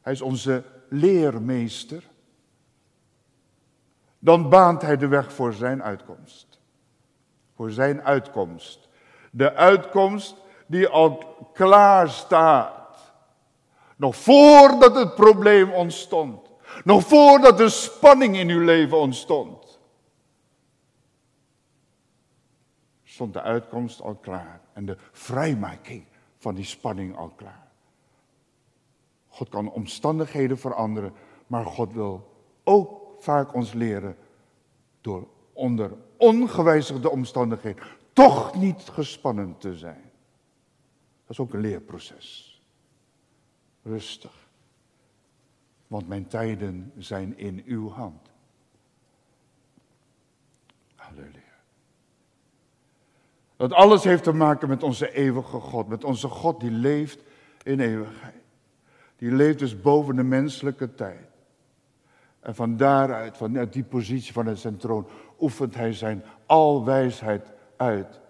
hij 0.00 0.12
is 0.12 0.20
onze 0.20 0.64
leermeester, 0.88 2.02
dan 4.18 4.48
baant 4.48 4.82
hij 4.82 4.96
de 4.96 5.08
weg 5.08 5.32
voor 5.32 5.52
zijn 5.52 5.82
uitkomst. 5.82 6.60
Voor 7.54 7.70
zijn 7.70 8.02
uitkomst. 8.02 8.88
De 9.30 9.54
uitkomst 9.54 10.36
die 10.70 10.88
al 10.88 11.24
klaar 11.52 12.08
staat. 12.08 13.12
Nog 13.96 14.16
voordat 14.16 14.94
het 14.94 15.14
probleem 15.14 15.72
ontstond. 15.72 16.50
Nog 16.84 17.06
voordat 17.06 17.58
de 17.58 17.68
spanning 17.68 18.36
in 18.36 18.48
uw 18.48 18.64
leven 18.64 18.98
ontstond. 18.98 19.78
Stond 23.02 23.32
de 23.32 23.42
uitkomst 23.42 24.00
al 24.02 24.14
klaar. 24.14 24.60
En 24.72 24.86
de 24.86 24.96
vrijmaking 25.12 26.04
van 26.38 26.54
die 26.54 26.64
spanning 26.64 27.16
al 27.16 27.32
klaar. 27.36 27.68
God 29.28 29.48
kan 29.48 29.70
omstandigheden 29.70 30.58
veranderen. 30.58 31.12
Maar 31.46 31.66
God 31.66 31.92
wil 31.92 32.32
ook 32.64 33.00
vaak 33.18 33.54
ons 33.54 33.72
leren. 33.72 34.16
Door 35.00 35.26
onder 35.52 35.92
ongewijzigde 36.16 37.10
omstandigheden 37.10 37.82
toch 38.12 38.54
niet 38.54 38.82
gespannen 38.88 39.54
te 39.58 39.76
zijn. 39.76 40.09
Dat 41.30 41.38
is 41.38 41.44
ook 41.44 41.54
een 41.54 41.60
leerproces 41.60 42.60
rustig. 43.82 44.48
Want 45.86 46.08
mijn 46.08 46.26
tijden 46.26 46.92
zijn 46.98 47.38
in 47.38 47.62
uw 47.66 47.90
hand. 47.90 48.30
Halleluja. 50.94 51.58
Dat 53.56 53.72
alles 53.72 54.04
heeft 54.04 54.22
te 54.22 54.32
maken 54.32 54.68
met 54.68 54.82
onze 54.82 55.12
eeuwige 55.12 55.60
God. 55.60 55.88
Met 55.88 56.04
onze 56.04 56.28
God 56.28 56.60
die 56.60 56.70
leeft 56.70 57.22
in 57.62 57.80
eeuwigheid. 57.80 58.42
Die 59.16 59.32
leeft 59.32 59.58
dus 59.58 59.80
boven 59.80 60.16
de 60.16 60.22
menselijke 60.22 60.94
tijd. 60.94 61.26
En 62.40 62.54
van 62.54 62.76
daaruit, 62.76 63.36
vanuit 63.36 63.72
die 63.72 63.84
positie 63.84 64.32
van 64.32 64.56
zijn 64.56 64.76
troon, 64.76 65.06
oefent 65.40 65.74
hij 65.74 65.92
zijn 65.92 66.24
alwijsheid 66.46 67.52
uit. 67.76 68.20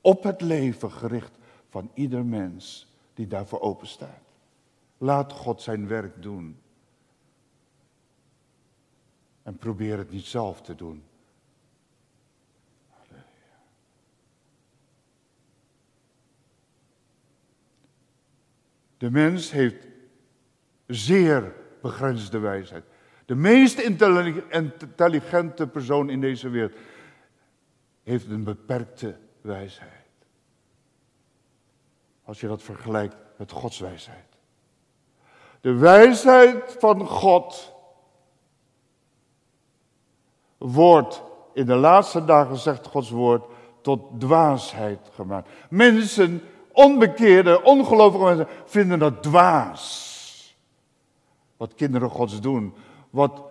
Op 0.00 0.22
het 0.22 0.40
leven 0.40 0.90
gericht 0.90 1.42
van 1.74 1.90
ieder 1.94 2.24
mens 2.24 2.86
die 3.14 3.26
daarvoor 3.26 3.60
open 3.60 3.86
staat. 3.86 4.22
Laat 4.98 5.32
God 5.32 5.62
zijn 5.62 5.88
werk 5.88 6.22
doen. 6.22 6.58
En 9.42 9.56
probeer 9.56 9.98
het 9.98 10.10
niet 10.10 10.24
zelf 10.24 10.62
te 10.62 10.74
doen. 10.74 11.02
De 18.98 19.10
mens 19.10 19.50
heeft 19.50 19.86
zeer 20.86 21.54
begrensde 21.82 22.38
wijsheid. 22.38 22.84
De 23.24 23.34
meest 23.34 23.78
intelligente 23.78 25.66
persoon 25.66 26.10
in 26.10 26.20
deze 26.20 26.48
wereld 26.48 26.76
heeft 28.02 28.28
een 28.28 28.44
beperkte 28.44 29.16
wijsheid. 29.40 29.93
Als 32.24 32.40
je 32.40 32.46
dat 32.46 32.62
vergelijkt 32.62 33.16
met 33.36 33.50
Gods 33.50 33.78
wijsheid. 33.78 34.36
De 35.60 35.72
wijsheid 35.74 36.76
van 36.78 37.06
God 37.06 37.72
wordt 40.58 41.22
in 41.52 41.66
de 41.66 41.74
laatste 41.74 42.24
dagen, 42.24 42.56
zegt 42.56 42.86
Gods 42.86 43.10
woord, 43.10 43.44
tot 43.80 44.20
dwaasheid 44.20 45.10
gemaakt. 45.14 45.48
Mensen, 45.70 46.42
onbekeerde, 46.72 47.62
ongelovige 47.62 48.24
mensen, 48.24 48.48
vinden 48.64 48.98
dat 48.98 49.22
dwaas. 49.22 50.56
Wat 51.56 51.74
kinderen 51.74 52.10
Gods 52.10 52.40
doen, 52.40 52.74
wat, 53.10 53.42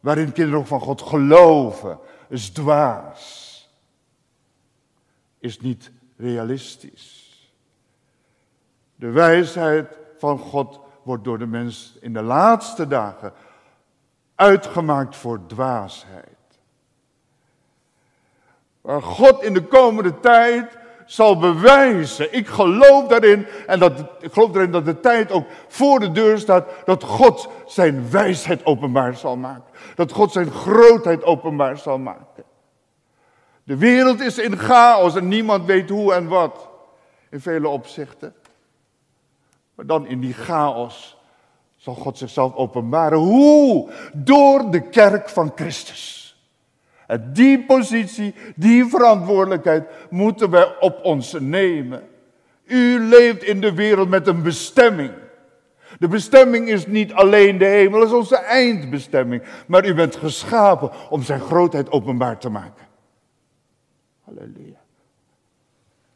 waarin 0.00 0.32
kinderen 0.32 0.66
van 0.66 0.80
God 0.80 1.02
geloven, 1.02 1.98
is 2.28 2.50
dwaas. 2.50 3.48
Is 5.38 5.60
niet 5.60 5.90
realistisch. 6.16 7.29
De 9.00 9.10
wijsheid 9.10 9.98
van 10.18 10.38
God 10.38 10.80
wordt 11.02 11.24
door 11.24 11.38
de 11.38 11.46
mens 11.46 11.96
in 12.00 12.12
de 12.12 12.22
laatste 12.22 12.86
dagen 12.86 13.32
uitgemaakt 14.34 15.16
voor 15.16 15.40
dwaasheid. 15.46 16.36
Waar 18.80 19.02
God 19.02 19.42
in 19.42 19.54
de 19.54 19.62
komende 19.62 20.20
tijd 20.20 20.78
zal 21.06 21.38
bewijzen. 21.38 22.34
Ik 22.34 22.46
geloof 22.46 23.08
daarin 23.08 23.46
en 23.66 23.78
dat, 23.78 24.04
ik 24.20 24.32
geloof 24.32 24.54
erin 24.54 24.70
dat 24.70 24.84
de 24.84 25.00
tijd 25.00 25.32
ook 25.32 25.46
voor 25.68 26.00
de 26.00 26.12
deur 26.12 26.38
staat 26.38 26.68
dat 26.84 27.04
God 27.04 27.48
zijn 27.66 28.10
wijsheid 28.10 28.64
openbaar 28.64 29.16
zal 29.16 29.36
maken. 29.36 29.72
Dat 29.94 30.12
God 30.12 30.32
zijn 30.32 30.50
grootheid 30.50 31.24
openbaar 31.24 31.78
zal 31.78 31.98
maken. 31.98 32.44
De 33.64 33.76
wereld 33.76 34.20
is 34.20 34.38
in 34.38 34.58
chaos 34.58 35.16
en 35.16 35.28
niemand 35.28 35.64
weet 35.64 35.90
hoe 35.90 36.14
en 36.14 36.28
wat. 36.28 36.68
In 37.30 37.40
vele 37.40 37.68
opzichten. 37.68 38.34
Maar 39.80 39.88
dan 39.88 40.06
in 40.06 40.20
die 40.20 40.32
chaos 40.32 41.16
zal 41.76 41.94
God 41.94 42.18
zichzelf 42.18 42.54
openbaren. 42.54 43.18
Hoe? 43.18 43.90
Door 44.14 44.70
de 44.70 44.88
kerk 44.88 45.28
van 45.28 45.52
Christus. 45.54 46.36
En 47.06 47.30
die 47.32 47.64
positie, 47.64 48.34
die 48.56 48.86
verantwoordelijkheid 48.86 49.88
moeten 50.10 50.50
wij 50.50 50.78
op 50.80 51.04
ons 51.04 51.36
nemen. 51.38 52.08
U 52.64 52.98
leeft 52.98 53.42
in 53.42 53.60
de 53.60 53.74
wereld 53.74 54.08
met 54.08 54.26
een 54.26 54.42
bestemming. 54.42 55.12
De 55.98 56.08
bestemming 56.08 56.68
is 56.68 56.86
niet 56.86 57.12
alleen 57.12 57.58
de 57.58 57.64
hemel, 57.64 57.98
dat 57.98 58.08
is 58.08 58.14
onze 58.14 58.36
eindbestemming. 58.36 59.42
Maar 59.66 59.86
u 59.86 59.94
bent 59.94 60.16
geschapen 60.16 60.90
om 61.10 61.22
zijn 61.22 61.40
grootheid 61.40 61.90
openbaar 61.90 62.38
te 62.38 62.48
maken. 62.48 62.86
Halleluja. 64.24 64.79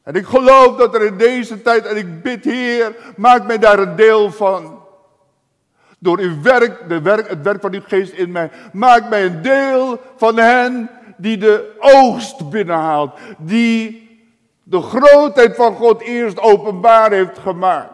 En 0.04 0.14
ik 0.14 0.26
geloof 0.26 0.76
dat 0.76 0.94
er 0.94 1.02
in 1.02 1.16
deze 1.16 1.62
tijd, 1.62 1.86
en 1.86 1.96
ik 1.96 2.22
bid 2.22 2.44
Heer, 2.44 2.96
maak 3.16 3.46
mij 3.46 3.58
daar 3.58 3.78
een 3.78 3.96
deel 3.96 4.32
van. 4.32 4.82
Door 5.98 6.18
uw 6.18 6.42
werk, 6.42 6.88
de 6.88 7.00
werk, 7.00 7.28
het 7.28 7.42
werk 7.42 7.60
van 7.60 7.74
uw 7.74 7.80
geest 7.86 8.12
in 8.12 8.32
mij. 8.32 8.50
Maak 8.72 9.08
mij 9.08 9.24
een 9.24 9.42
deel 9.42 10.00
van 10.16 10.36
hen 10.36 10.90
die 11.16 11.38
de 11.38 11.76
oogst 11.78 12.50
binnenhaalt. 12.50 13.18
Die 13.38 14.08
de 14.62 14.80
grootheid 14.80 15.56
van 15.56 15.74
God 15.74 16.00
eerst 16.00 16.40
openbaar 16.40 17.10
heeft 17.10 17.38
gemaakt. 17.38 17.92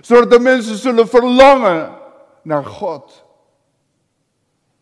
Zodat 0.00 0.30
de 0.30 0.38
mensen 0.38 0.76
zullen 0.76 1.08
verlangen 1.08 1.90
naar 2.42 2.64
God. 2.64 3.24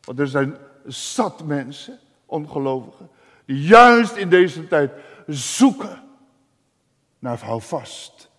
Want 0.05 0.19
er 0.19 0.27
zijn 0.27 0.57
zat 0.87 1.45
mensen, 1.45 1.99
ongelovigen, 2.27 3.11
die 3.45 3.63
juist 3.63 4.17
in 4.17 4.29
deze 4.29 4.69
tijd 4.69 4.91
zoeken 5.27 6.07
naar 7.19 7.45
houvast, 7.45 8.31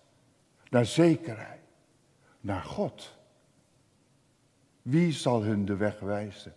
naar 0.70 0.86
zekerheid, 0.86 1.60
naar 2.40 2.62
God. 2.62 3.18
Wie 4.82 5.12
zal 5.12 5.42
hun 5.42 5.64
de 5.64 5.76
weg 5.76 6.00
wijzen 6.00 6.56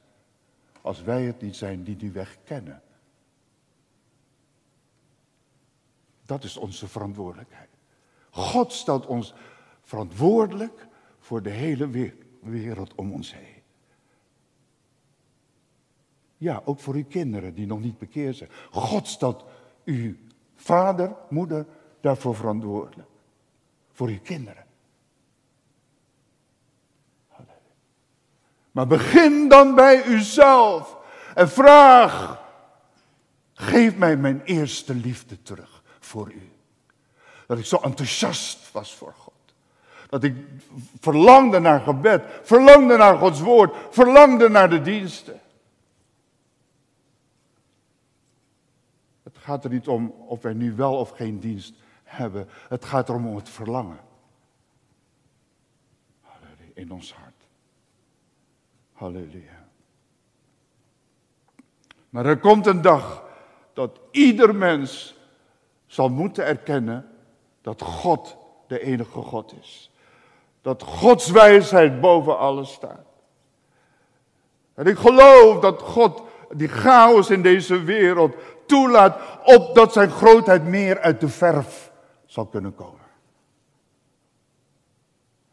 als 0.81 1.01
wij 1.01 1.23
het 1.23 1.41
niet 1.41 1.55
zijn 1.55 1.83
die 1.83 1.95
die 1.95 2.11
weg 2.11 2.37
kennen? 2.43 2.81
Dat 6.25 6.43
is 6.43 6.57
onze 6.57 6.87
verantwoordelijkheid. 6.87 7.69
God 8.29 8.73
stelt 8.73 9.05
ons 9.05 9.33
verantwoordelijk 9.81 10.87
voor 11.19 11.41
de 11.41 11.49
hele 11.49 12.13
wereld 12.39 12.95
om 12.95 13.11
ons 13.11 13.33
heen. 13.33 13.61
Ja, 16.37 16.61
ook 16.65 16.79
voor 16.79 16.93
uw 16.93 17.05
kinderen 17.05 17.53
die 17.53 17.65
nog 17.65 17.79
niet 17.79 17.97
bekeerd 17.97 18.35
zijn. 18.35 18.49
God 18.71 19.07
stelt 19.07 19.45
uw 19.85 20.15
vader, 20.55 21.15
moeder 21.29 21.65
daarvoor 22.03 22.35
verantwoordelijk. 22.35 23.09
Voor 23.91 24.07
uw 24.07 24.19
kinderen. 24.23 24.65
Maar 28.71 28.87
begin 28.87 29.47
dan 29.47 29.75
bij 29.75 30.05
uzelf 30.05 30.97
en 31.35 31.49
vraag, 31.49 32.41
geef 33.53 33.95
mij 33.95 34.17
mijn 34.17 34.41
eerste 34.43 34.95
liefde 34.95 35.41
terug 35.41 35.83
voor 35.99 36.31
u. 36.31 36.51
Dat 37.47 37.57
ik 37.57 37.65
zo 37.65 37.77
enthousiast 37.77 38.71
was 38.71 38.95
voor 38.95 39.13
God. 39.17 39.33
Dat 40.09 40.23
ik 40.23 40.35
verlangde 40.99 41.59
naar 41.59 41.79
gebed, 41.79 42.23
verlangde 42.41 42.97
naar 42.97 43.17
Gods 43.17 43.39
woord, 43.39 43.75
verlangde 43.89 44.49
naar 44.49 44.69
de 44.69 44.81
diensten. 44.81 45.41
Het 49.23 49.37
gaat 49.37 49.63
er 49.63 49.69
niet 49.69 49.87
om 49.87 50.09
of 50.09 50.41
wij 50.41 50.53
nu 50.53 50.75
wel 50.75 50.97
of 50.97 51.09
geen 51.09 51.39
dienst 51.39 51.81
hebben. 52.17 52.49
Het 52.69 52.85
gaat 52.85 53.09
erom 53.09 53.27
om 53.27 53.35
het 53.35 53.49
verlangen. 53.49 53.99
Halleluja, 56.21 56.71
in 56.73 56.91
ons 56.91 57.13
hart. 57.13 57.47
Halleluja. 58.93 59.67
Maar 62.09 62.25
er 62.25 62.39
komt 62.39 62.65
een 62.65 62.81
dag 62.81 63.23
dat 63.73 63.99
ieder 64.11 64.55
mens 64.55 65.15
zal 65.85 66.09
moeten 66.09 66.45
erkennen 66.45 67.07
dat 67.61 67.81
God 67.81 68.37
de 68.67 68.79
enige 68.79 69.21
God 69.21 69.53
is. 69.61 69.91
Dat 70.61 70.83
Gods 70.83 71.31
wijsheid 71.31 72.01
boven 72.01 72.37
alles 72.37 72.73
staat. 72.73 73.05
En 74.73 74.85
ik 74.85 74.97
geloof 74.97 75.59
dat 75.59 75.81
God 75.81 76.21
die 76.51 76.67
chaos 76.67 77.29
in 77.29 77.41
deze 77.41 77.83
wereld 77.83 78.35
toelaat, 78.65 79.17
opdat 79.43 79.93
zijn 79.93 80.09
grootheid 80.09 80.63
meer 80.63 80.99
uit 80.99 81.19
de 81.19 81.29
verf 81.29 81.91
zal 82.33 82.45
kunnen 82.45 82.75
komen. 82.75 83.05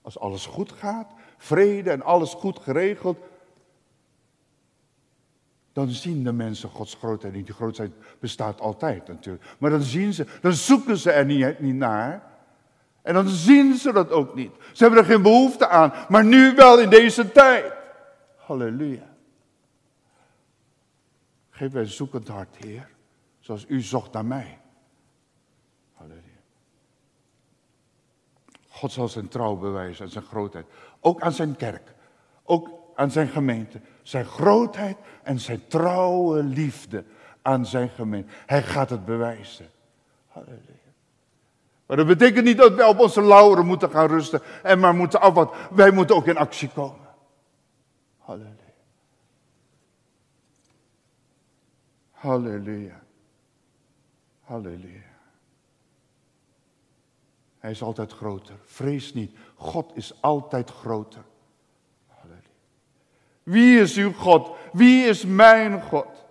Als 0.02 0.18
alles 0.18 0.46
goed 0.46 0.72
gaat, 0.72 1.12
vrede 1.36 1.90
en 1.90 2.02
alles 2.02 2.34
goed 2.34 2.58
geregeld, 2.58 3.18
dan 5.72 5.88
zien 5.88 6.24
de 6.24 6.32
mensen 6.32 6.68
Gods 6.68 6.94
grootheid 6.94 7.34
niet. 7.34 7.46
Die 7.46 7.54
grootheid 7.54 7.92
bestaat 8.18 8.60
altijd 8.60 9.08
natuurlijk. 9.08 9.56
Maar 9.58 9.70
dan 9.70 9.82
zien 9.82 10.12
ze, 10.12 10.26
dan 10.40 10.52
zoeken 10.52 10.96
ze 10.96 11.10
er 11.10 11.24
niet, 11.24 11.60
niet 11.60 11.74
naar. 11.74 12.22
En 13.02 13.14
dan 13.14 13.28
zien 13.28 13.74
ze 13.74 13.92
dat 13.92 14.10
ook 14.10 14.34
niet. 14.34 14.52
Ze 14.72 14.82
hebben 14.82 15.00
er 15.00 15.10
geen 15.10 15.22
behoefte 15.22 15.68
aan, 15.68 15.92
maar 16.08 16.24
nu 16.24 16.54
wel 16.54 16.80
in 16.80 16.90
deze 16.90 17.32
tijd. 17.32 17.72
Halleluja. 18.36 19.14
Geef 21.50 21.72
mij 21.72 21.82
een 21.82 21.88
zoekend 21.88 22.28
hart, 22.28 22.56
Heer, 22.56 22.90
zoals 23.38 23.64
u 23.68 23.80
zocht 23.80 24.12
naar 24.12 24.24
mij. 24.24 24.58
Halleluja. 25.94 26.30
God 28.80 28.92
zal 28.92 29.08
zijn 29.08 29.28
trouw 29.28 29.56
bewijzen 29.56 30.04
en 30.04 30.10
zijn 30.10 30.24
grootheid. 30.24 30.66
Ook 31.00 31.20
aan 31.20 31.32
zijn 31.32 31.56
kerk. 31.56 31.94
Ook 32.44 32.68
aan 32.94 33.10
zijn 33.10 33.28
gemeente. 33.28 33.80
Zijn 34.02 34.24
grootheid 34.24 34.96
en 35.22 35.38
zijn 35.38 35.66
trouwe 35.66 36.42
liefde 36.42 37.04
aan 37.42 37.66
zijn 37.66 37.88
gemeente. 37.88 38.32
Hij 38.46 38.62
gaat 38.62 38.90
het 38.90 39.04
bewijzen. 39.04 39.66
Halleluja. 40.28 40.92
Maar 41.86 41.96
dat 41.96 42.06
betekent 42.06 42.44
niet 42.44 42.56
dat 42.56 42.74
wij 42.74 42.86
op 42.86 42.98
onze 42.98 43.22
lauren 43.22 43.66
moeten 43.66 43.90
gaan 43.90 44.06
rusten 44.06 44.40
en 44.62 44.78
maar 44.78 44.94
moeten 44.94 45.20
afwachten. 45.20 45.76
Wij 45.76 45.90
moeten 45.90 46.16
ook 46.16 46.26
in 46.26 46.36
actie 46.36 46.68
komen. 46.68 47.08
Halleluja. 48.18 48.54
Halleluja. 52.10 53.02
Halleluja. 54.40 55.09
Hij 57.60 57.70
is 57.70 57.82
altijd 57.82 58.12
groter. 58.12 58.54
Vrees 58.64 59.14
niet. 59.14 59.36
God 59.54 59.90
is 59.94 60.22
altijd 60.22 60.70
groter. 60.70 61.22
Wie 63.42 63.80
is 63.80 63.96
uw 63.96 64.12
God? 64.12 64.50
Wie 64.72 65.04
is 65.04 65.24
mijn 65.24 65.82
God? 65.82 66.24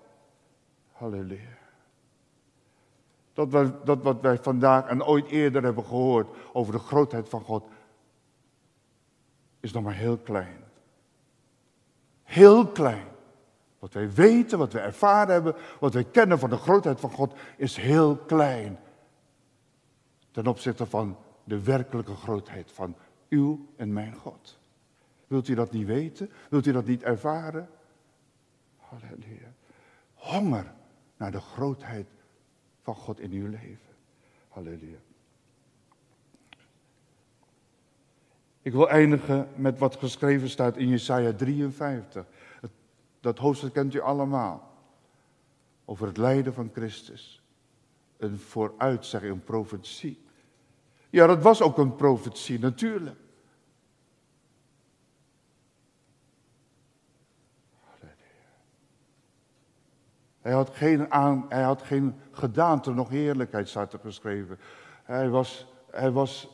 Halleluja. 0.92 1.58
Dat, 3.34 3.52
dat 3.86 4.04
wat 4.04 4.22
wij 4.22 4.38
vandaag 4.38 4.88
en 4.88 5.04
ooit 5.04 5.28
eerder 5.28 5.64
hebben 5.64 5.86
gehoord 5.86 6.28
over 6.54 6.74
de 6.74 6.80
grootheid 6.80 7.30
van 7.30 7.42
God, 7.42 7.64
is 9.60 9.72
nog 9.72 9.84
maar 9.84 9.94
heel 9.94 10.18
klein. 10.18 10.64
Heel 12.24 12.68
klein. 12.68 13.08
Wat 13.80 13.94
wij 13.94 14.12
weten, 14.14 14.58
wat 14.58 14.74
wij 14.74 14.84
ervaren 14.84 15.34
hebben, 15.34 15.56
wat 15.80 15.94
wij 15.94 16.04
kennen 16.04 16.40
van 16.40 16.50
de 16.50 16.58
grootheid 16.58 17.00
van 17.00 17.12
God, 17.12 17.34
is 17.58 17.76
heel 17.76 18.16
klein. 18.16 18.80
Ten 20.40 20.48
opzichte 20.48 20.86
van 20.86 21.18
de 21.44 21.64
werkelijke 21.64 22.16
grootheid 22.16 22.72
van 22.72 22.96
uw 23.30 23.68
en 23.76 23.94
mijn 23.94 24.16
God. 24.16 24.60
Wilt 25.28 25.48
u 25.48 25.54
dat 25.54 25.72
niet 25.72 25.86
weten? 25.86 26.30
Wilt 26.50 26.66
u 26.66 26.72
dat 26.72 26.86
niet 26.86 27.04
ervaren? 27.04 27.70
Halleluja. 28.78 29.54
Honger 30.14 30.74
naar 31.18 31.32
de 31.32 31.40
grootheid 31.40 32.08
van 32.82 32.96
God 32.96 33.20
in 33.20 33.32
uw 33.32 33.50
leven. 33.50 33.96
Halleluja. 34.48 34.98
Ik 38.62 38.72
wil 38.72 38.90
eindigen 38.90 39.48
met 39.56 39.80
wat 39.80 39.96
geschreven 39.96 40.50
staat 40.50 40.78
in 40.78 40.88
Jesaja 40.88 41.34
53. 41.34 42.26
Dat 43.20 43.38
hoofdstuk 43.38 43.74
kent 43.74 43.94
u 43.94 44.00
allemaal. 44.00 44.78
Over 45.86 46.08
het 46.08 46.18
lijden 46.18 46.54
van 46.54 46.70
Christus. 46.74 47.42
Een 48.18 48.38
vooruitzegging, 48.38 49.34
een 49.34 49.44
profetie. 49.44 50.28
Ja, 51.10 51.28
dat 51.28 51.42
was 51.42 51.62
ook 51.62 51.78
een 51.78 51.96
profetie, 51.96 52.60
natuurlijk. 52.60 53.20
Hij 60.42 60.52
had 60.58 60.70
geen, 60.74 61.12
aan, 61.12 61.46
hij 61.50 61.64
had 61.64 61.82
geen 61.82 62.16
gedaante, 62.32 62.94
nog 62.94 63.10
heerlijkheid, 63.10 63.70
staat 63.70 63.94
er 63.94 64.00
geschreven. 64.00 64.60
Hij 65.04 65.30
was, 65.30 65.66
hij 65.92 66.12
was 66.12 66.50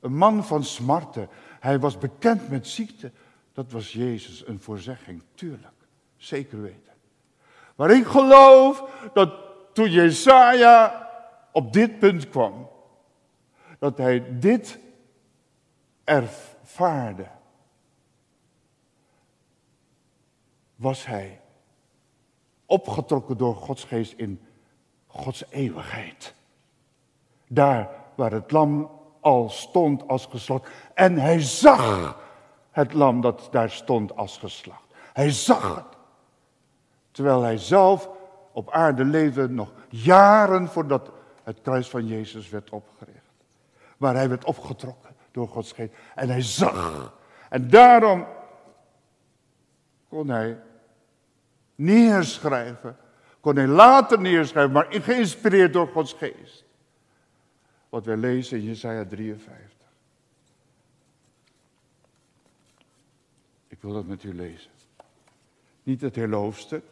een 0.00 0.16
man 0.16 0.44
van 0.44 0.64
smarten. 0.64 1.28
Hij 1.60 1.78
was 1.78 1.98
bekend 1.98 2.48
met 2.48 2.66
ziekte. 2.66 3.12
Dat 3.52 3.72
was 3.72 3.92
Jezus, 3.92 4.46
een 4.46 4.60
voorzegging, 4.60 5.22
tuurlijk. 5.34 5.74
Zeker 6.16 6.62
weten. 6.62 6.92
Maar 7.76 7.90
ik 7.90 8.06
geloof 8.06 8.84
dat 9.12 9.32
toen 9.72 9.90
Jesaja 9.90 11.08
op 11.52 11.72
dit 11.72 11.98
punt 11.98 12.28
kwam, 12.28 12.68
dat 13.78 13.98
hij 13.98 14.38
dit 14.38 14.78
ervaarde, 16.04 17.26
was 20.76 21.06
hij 21.06 21.40
opgetrokken 22.66 23.36
door 23.36 23.56
Gods 23.56 23.84
geest 23.84 24.12
in 24.12 24.40
Gods 25.06 25.44
eeuwigheid. 25.50 26.34
Daar 27.48 27.90
waar 28.14 28.32
het 28.32 28.50
lam 28.50 28.90
al 29.20 29.50
stond 29.50 30.08
als 30.08 30.26
geslacht. 30.26 30.70
En 30.94 31.18
hij 31.18 31.40
zag 31.40 32.16
het 32.70 32.92
lam 32.92 33.20
dat 33.20 33.48
daar 33.50 33.70
stond 33.70 34.16
als 34.16 34.38
geslacht. 34.38 34.94
Hij 35.12 35.30
zag 35.30 35.76
het. 35.76 35.96
Terwijl 37.10 37.42
hij 37.42 37.58
zelf 37.58 38.08
op 38.52 38.70
aarde 38.70 39.04
leefde 39.04 39.48
nog 39.48 39.72
jaren 39.88 40.68
voordat 40.68 41.10
het 41.42 41.60
kruis 41.60 41.88
van 41.88 42.06
Jezus 42.06 42.48
werd 42.48 42.70
opgericht. 42.70 43.17
Waar 43.98 44.14
hij 44.14 44.28
werd 44.28 44.44
opgetrokken 44.44 45.14
door 45.30 45.48
Gods 45.48 45.72
geest. 45.72 45.92
En 46.14 46.28
hij 46.28 46.42
zag. 46.42 47.18
En 47.50 47.70
daarom 47.70 48.26
kon 50.08 50.28
hij 50.28 50.60
neerschrijven. 51.74 52.96
Kon 53.40 53.56
hij 53.56 53.66
later 53.66 54.20
neerschrijven, 54.20 54.72
maar 54.72 54.86
geïnspireerd 54.90 55.72
door 55.72 55.88
Gods 55.88 56.12
geest. 56.12 56.64
Wat 57.88 58.04
wij 58.04 58.16
lezen 58.16 58.58
in 58.58 58.64
Jesaja 58.64 59.04
53. 59.04 59.76
Ik 63.68 63.78
wil 63.80 63.92
dat 63.92 64.06
met 64.06 64.22
u 64.22 64.34
lezen. 64.34 64.70
Niet 65.82 66.00
het 66.00 66.14
hele 66.14 66.36
hoofdstuk. 66.36 66.84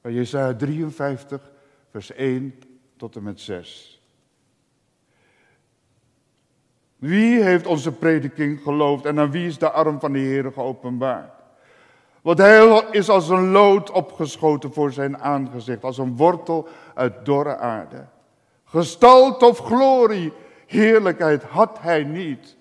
Maar 0.00 0.12
Jesaja 0.12 0.54
53, 0.54 1.50
vers 1.90 2.12
1 2.12 2.58
tot 2.96 3.16
en 3.16 3.22
met 3.22 3.40
6. 3.40 3.99
Wie 7.00 7.42
heeft 7.42 7.66
onze 7.66 7.92
prediking 7.92 8.60
geloofd 8.62 9.04
en 9.04 9.18
aan 9.18 9.30
wie 9.30 9.46
is 9.46 9.58
de 9.58 9.70
arm 9.70 10.00
van 10.00 10.12
de 10.12 10.18
Heer 10.18 10.52
geopenbaard? 10.52 11.32
Want 12.22 12.38
hij 12.38 12.84
is 12.90 13.08
als 13.08 13.28
een 13.28 13.50
lood 13.50 13.90
opgeschoten 13.90 14.72
voor 14.72 14.92
zijn 14.92 15.18
aangezicht, 15.18 15.84
als 15.84 15.98
een 15.98 16.16
wortel 16.16 16.68
uit 16.94 17.24
dorre 17.24 17.56
aarde. 17.56 18.06
Gestalt 18.64 19.42
of 19.42 19.58
glorie, 19.58 20.32
heerlijkheid 20.66 21.42
had 21.42 21.78
hij 21.80 22.04
niet. 22.04 22.56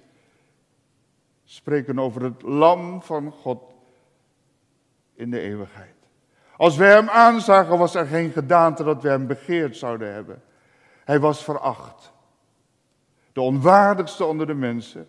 Spreken 1.45 1.99
over 1.99 2.23
het 2.23 2.41
lam 2.41 3.01
van 3.01 3.31
God 3.31 3.61
in 5.15 5.31
de 5.31 5.39
eeuwigheid. 5.39 5.95
Als 6.57 6.77
wij 6.77 6.91
hem 6.91 7.09
aanzagen, 7.09 7.77
was 7.77 7.95
er 7.95 8.05
geen 8.05 8.31
gedaante 8.31 8.83
dat 8.83 9.01
we 9.01 9.09
hem 9.09 9.27
begeerd 9.27 9.77
zouden 9.77 10.13
hebben. 10.13 10.41
Hij 11.05 11.19
was 11.19 11.43
veracht. 11.43 12.11
De 13.39 13.45
onwaardigste 13.45 14.25
onder 14.25 14.47
de 14.47 14.53
mensen. 14.53 15.07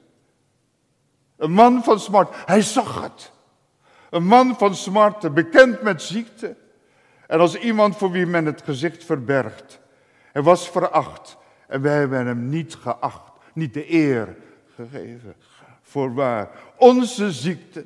Een 1.36 1.52
man 1.52 1.84
van 1.84 2.00
smart. 2.00 2.34
Hij 2.46 2.62
zag 2.62 3.02
het. 3.02 3.32
Een 4.10 4.24
man 4.24 4.56
van 4.58 4.74
smarten, 4.74 5.34
bekend 5.34 5.82
met 5.82 6.02
ziekte. 6.02 6.56
En 7.26 7.40
als 7.40 7.54
iemand 7.54 7.96
voor 7.96 8.10
wie 8.10 8.26
men 8.26 8.46
het 8.46 8.62
gezicht 8.62 9.04
verbergt. 9.04 9.80
Hij 10.32 10.42
was 10.42 10.70
veracht 10.70 11.36
en 11.68 11.82
wij 11.82 11.98
hebben 11.98 12.26
hem 12.26 12.48
niet 12.48 12.74
geacht, 12.74 13.32
niet 13.54 13.74
de 13.74 13.92
eer 13.92 14.36
gegeven. 14.74 15.34
Voorwaar, 15.82 16.50
onze 16.76 17.32
ziekte 17.32 17.84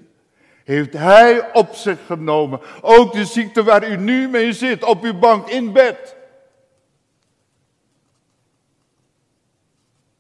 heeft 0.65 0.93
hij 0.93 1.53
op 1.53 1.75
zich 1.75 1.99
genomen. 2.07 2.61
Ook 2.81 3.13
de 3.13 3.25
ziekte 3.25 3.63
waar 3.63 3.91
u 3.91 3.97
nu 3.97 4.29
mee 4.29 4.53
zit, 4.53 4.85
op 4.85 5.05
uw 5.05 5.19
bank, 5.19 5.49
in 5.49 5.73
bed. 5.73 6.17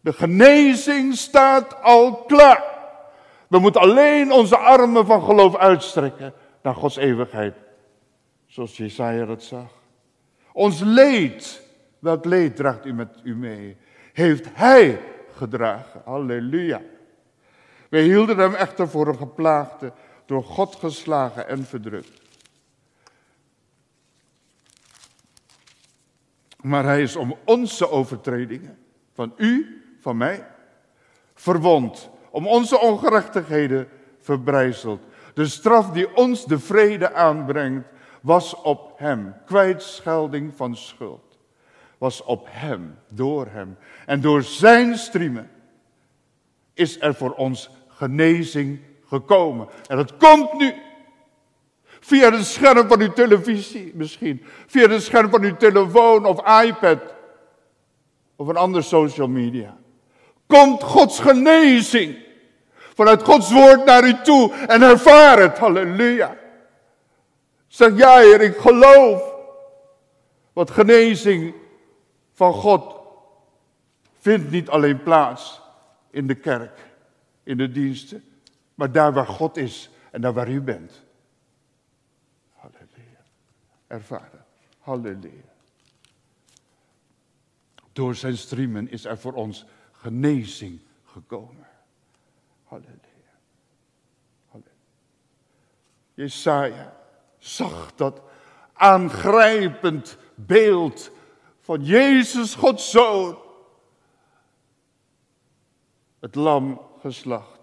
De 0.05 0.13
genezing 0.13 1.15
staat 1.15 1.83
al 1.83 2.17
klaar. 2.17 2.65
We 3.49 3.59
moeten 3.59 3.81
alleen 3.81 4.33
onze 4.33 4.57
armen 4.57 5.07
van 5.07 5.23
geloof 5.23 5.57
uitstrekken 5.57 6.33
naar 6.63 6.75
Gods 6.75 6.97
eeuwigheid. 6.97 7.55
Zoals 8.47 8.77
Jesaja 8.77 9.25
dat 9.25 9.43
zag. 9.43 9.71
Ons 10.53 10.81
leed, 10.81 11.63
welk 11.99 12.25
leed 12.25 12.57
draagt 12.57 12.85
u 12.85 12.93
met 12.93 13.21
u 13.23 13.37
mee? 13.37 13.77
Heeft 14.13 14.47
Hij 14.53 15.01
gedragen. 15.37 16.03
Halleluja. 16.05 16.83
Wij 17.89 18.03
hielden 18.03 18.39
hem 18.39 18.55
echter 18.55 18.89
voor 18.89 19.09
een 19.09 19.17
geplaagde, 19.17 19.93
door 20.27 20.43
God 20.43 20.75
geslagen 20.75 21.49
en 21.49 21.65
verdrukt. 21.65 22.23
Maar 26.61 26.85
hij 26.85 27.03
is 27.03 27.17
om 27.17 27.37
onze 27.45 27.91
overtredingen, 27.91 28.79
van 29.13 29.33
u, 29.37 29.79
van 30.05 30.17
mij, 30.17 30.47
verwond 31.35 32.11
om 32.31 32.47
onze 32.47 32.81
ongerechtigheden 32.81 33.89
verbrijzeld. 34.21 35.01
De 35.35 35.47
straf 35.47 35.91
die 35.91 36.17
ons 36.17 36.45
de 36.45 36.59
vrede 36.59 37.13
aanbrengt, 37.13 37.89
was 38.21 38.55
op 38.63 38.93
hem. 38.97 39.35
Kwijtschelding 39.47 40.53
van 40.57 40.77
schuld 40.77 41.39
was 41.99 42.23
op 42.23 42.47
hem, 42.51 42.99
door 43.09 43.47
hem. 43.47 43.77
En 44.07 44.21
door 44.21 44.43
zijn 44.43 44.97
striemen 44.97 45.51
is 46.75 47.01
er 47.01 47.15
voor 47.15 47.33
ons 47.33 47.71
genezing 47.89 48.81
gekomen. 49.07 49.69
En 49.87 49.97
dat 49.97 50.17
komt 50.17 50.53
nu. 50.53 50.75
Via 51.85 52.31
het 52.31 52.45
scherm 52.45 52.89
van 52.89 53.01
uw 53.01 53.13
televisie 53.13 53.93
misschien. 53.95 54.43
Via 54.67 54.89
het 54.89 55.03
scherm 55.03 55.31
van 55.31 55.43
uw 55.43 55.57
telefoon 55.57 56.27
of 56.27 56.63
iPad. 56.63 57.15
Of 58.37 58.49
een 58.49 58.57
ander 58.57 58.83
social 58.83 59.29
media. 59.29 59.77
Komt 60.55 60.83
Gods 60.83 61.19
genezing 61.21 62.17
vanuit 62.95 63.23
Gods 63.23 63.53
woord 63.53 63.85
naar 63.85 64.05
u 64.05 64.21
toe 64.23 64.53
en 64.53 64.83
ervaar 64.83 65.39
het. 65.39 65.59
Halleluja. 65.59 66.37
Zeg 67.67 67.97
ja, 67.97 68.19
Heer, 68.19 68.41
ik 68.41 68.57
geloof. 68.57 69.35
Want 70.53 70.71
genezing 70.71 71.55
van 72.33 72.53
God 72.53 72.97
vindt 74.19 74.51
niet 74.51 74.69
alleen 74.69 75.03
plaats 75.03 75.61
in 76.11 76.27
de 76.27 76.35
kerk, 76.35 76.79
in 77.43 77.57
de 77.57 77.71
diensten, 77.71 78.25
maar 78.75 78.93
daar 78.93 79.13
waar 79.13 79.27
God 79.27 79.57
is 79.57 79.91
en 80.11 80.21
daar 80.21 80.33
waar 80.33 80.49
u 80.49 80.61
bent. 80.61 81.03
Halleluja. 82.53 83.23
Ervaren. 83.87 84.45
Halleluja. 84.79 85.53
Door 87.93 88.15
zijn 88.15 88.37
striemen 88.37 88.91
is 88.91 89.05
er 89.05 89.19
voor 89.19 89.33
ons 89.33 89.65
genezing 90.05 90.81
gekomen. 91.05 91.67
Halleluja. 92.65 93.35
Halleluja. 94.49 94.75
Jesaja 96.15 96.97
zag 97.39 97.95
dat 97.95 98.21
aangrijpend 98.73 100.19
beeld 100.35 101.11
van 101.61 101.85
Jezus, 101.85 102.55
Gods 102.55 102.91
Zoon. 102.91 103.39
Het 106.19 106.35
lam 106.35 106.81
geslacht. 107.01 107.61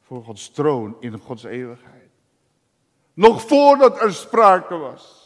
Voor 0.00 0.24
Gods 0.24 0.50
troon 0.50 0.96
in 1.00 1.18
Gods 1.18 1.44
eeuwigheid. 1.44 2.10
Nog 3.14 3.42
voordat 3.42 4.00
er 4.00 4.14
sprake 4.14 4.74
was 4.74 5.20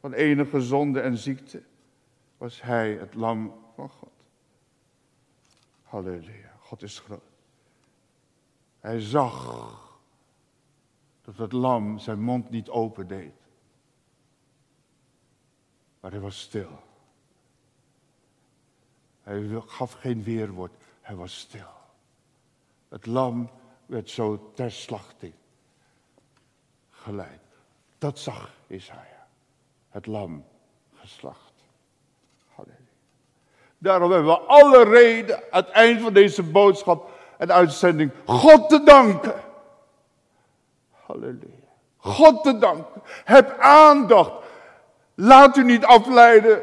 van 0.00 0.12
enige 0.12 0.60
zonde 0.60 1.00
en 1.00 1.16
ziekte, 1.16 1.62
was 2.38 2.62
hij 2.62 2.92
het 2.92 3.14
lam 3.14 3.54
van 3.74 3.88
God. 3.88 4.15
Halleluja, 5.96 6.52
God 6.60 6.82
is 6.82 6.98
groot. 6.98 7.22
Hij 8.80 9.00
zag 9.00 9.94
dat 11.22 11.36
het 11.36 11.52
lam 11.52 11.98
zijn 11.98 12.20
mond 12.20 12.50
niet 12.50 12.68
open 12.68 13.06
deed. 13.06 13.34
Maar 16.00 16.10
hij 16.10 16.20
was 16.20 16.40
stil. 16.40 16.78
Hij 19.22 19.62
gaf 19.66 19.92
geen 19.92 20.22
weerwoord, 20.22 20.72
hij 21.00 21.14
was 21.14 21.38
stil. 21.38 21.72
Het 22.88 23.06
lam 23.06 23.50
werd 23.86 24.10
zo 24.10 24.52
ter 24.54 24.70
slachting 24.70 25.34
geleid. 26.90 27.42
Dat 27.98 28.18
zag 28.18 28.54
Isaiah. 28.66 29.22
Het 29.88 30.06
lam 30.06 30.44
geslacht. 30.94 31.45
Daarom 33.78 34.10
hebben 34.10 34.32
we 34.32 34.38
alle 34.38 34.84
reden 34.84 35.36
aan 35.50 35.62
het 35.62 35.70
eind 35.70 36.00
van 36.00 36.12
deze 36.12 36.42
boodschap 36.42 37.10
en 37.38 37.52
uitzending 37.52 38.10
God 38.24 38.68
te 38.68 38.82
danken. 38.82 39.34
Halleluja. 41.06 41.66
God 41.96 42.42
te 42.42 42.58
danken. 42.58 43.02
Heb 43.24 43.56
aandacht. 43.58 44.32
Laat 45.14 45.56
u 45.56 45.64
niet 45.64 45.84
afleiden 45.84 46.62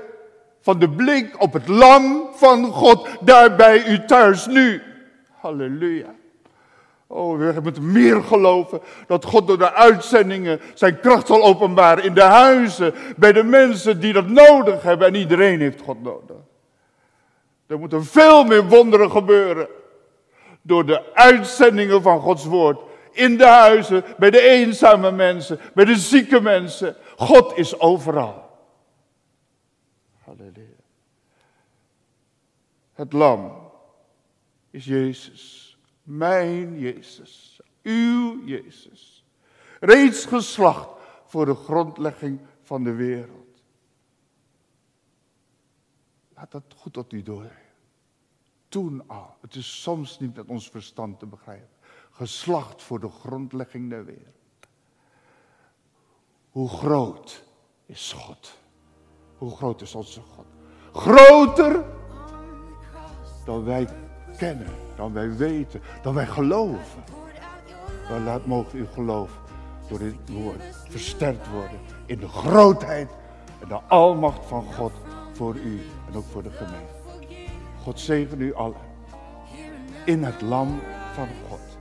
van 0.62 0.80
de 0.80 0.90
blik 0.90 1.42
op 1.42 1.54
het 1.54 1.68
lam 1.68 2.30
van 2.34 2.66
God 2.66 3.08
daar 3.22 3.56
bij 3.56 3.86
u 3.86 4.06
thuis 4.06 4.46
nu. 4.46 4.82
Halleluja. 5.40 6.16
Oh, 7.08 7.38
we 7.38 7.60
moeten 7.64 7.92
meer 7.92 8.24
geloven 8.24 8.82
dat 9.08 9.26
God 9.26 9.48
door 9.48 9.58
de 9.58 9.74
uitzendingen 9.74 10.60
zijn 10.74 11.00
kracht 11.00 11.28
zal 11.28 11.44
openbaren 11.44 12.04
in 12.04 12.14
de 12.14 12.22
huizen, 12.22 12.94
bij 13.18 13.32
de 13.32 13.44
mensen 13.44 14.00
die 14.00 14.14
dat 14.14 14.28
nodig 14.28 14.84
hebben. 14.84 15.08
En 15.08 15.16
iedereen 15.16 15.60
heeft 15.60 15.82
God 15.82 16.04
nodig. 16.04 16.38
Er 17.74 17.80
moeten 17.80 18.06
veel 18.06 18.44
meer 18.44 18.68
wonderen 18.68 19.12
gebeuren 19.12 19.68
door 20.62 20.86
de 20.86 21.14
uitzendingen 21.14 22.02
van 22.02 22.20
Gods 22.20 22.46
woord. 22.46 22.82
In 23.12 23.38
de 23.38 23.46
huizen, 23.46 24.04
bij 24.18 24.30
de 24.30 24.42
eenzame 24.42 25.12
mensen, 25.12 25.60
bij 25.74 25.86
de 25.86 25.96
zieke 25.96 26.42
mensen. 26.42 26.96
God 27.16 27.58
is 27.58 27.80
overal. 27.80 28.58
Halleluja. 30.24 30.68
Het 32.94 33.14
lam 33.14 33.72
is 34.70 34.86
Jezus. 34.86 35.78
Mijn 36.04 36.80
Jezus, 36.80 37.62
uw 37.84 38.46
Jezus. 38.46 39.26
Reeds 39.80 40.26
geslacht 40.26 40.90
voor 41.26 41.46
de 41.46 41.56
grondlegging 41.56 42.40
van 42.62 42.84
de 42.84 42.94
wereld. 42.94 43.62
Laat 46.36 46.52
dat 46.52 46.64
goed 46.76 46.94
tot 46.94 47.14
u 47.14 47.24
door. 47.24 47.62
Toen 48.74 49.04
al. 49.08 49.36
Het 49.42 49.56
is 49.56 49.82
soms 49.82 50.20
niet 50.20 50.36
met 50.36 50.48
ons 50.48 50.70
verstand 50.70 51.20
te 51.20 51.26
begrijpen. 51.26 51.68
Geslacht 52.12 52.82
voor 52.82 53.00
de 53.00 53.10
grondlegging 53.10 53.90
der 53.90 54.06
wereld. 54.06 54.36
Hoe 56.50 56.70
groot 56.70 57.44
is 57.86 58.14
God? 58.14 58.58
Hoe 59.38 59.56
groot 59.56 59.82
is 59.82 59.96
onze 59.96 60.22
God? 60.22 60.46
Groter 60.94 61.86
dan 63.46 63.64
wij 63.64 63.88
kennen, 64.38 64.68
dan 64.96 65.14
wij 65.14 65.36
weten, 65.36 65.82
dan 66.02 66.14
wij 66.14 66.28
geloven. 66.28 67.04
Dan 68.08 68.24
laat 68.24 68.46
mogen 68.46 68.80
u 68.80 68.86
geloof 68.86 69.40
door 69.90 70.00
dit 70.00 70.30
woord 70.30 70.64
versterkt 70.90 71.50
worden 71.50 71.80
in 72.06 72.20
de 72.20 72.28
grootheid 72.28 73.10
en 73.62 73.68
de 73.68 73.80
almacht 73.88 74.46
van 74.46 74.74
God 74.74 74.92
voor 75.32 75.56
u 75.56 75.82
en 76.08 76.16
ook 76.16 76.26
voor 76.26 76.44
de 76.44 76.52
gemeente. 76.52 76.93
God 77.84 78.00
zegen 78.00 78.42
u 78.42 78.54
allen 78.54 78.82
in 80.06 80.24
het 80.24 80.42
lam 80.42 80.80
van 81.14 81.28
God. 81.50 81.73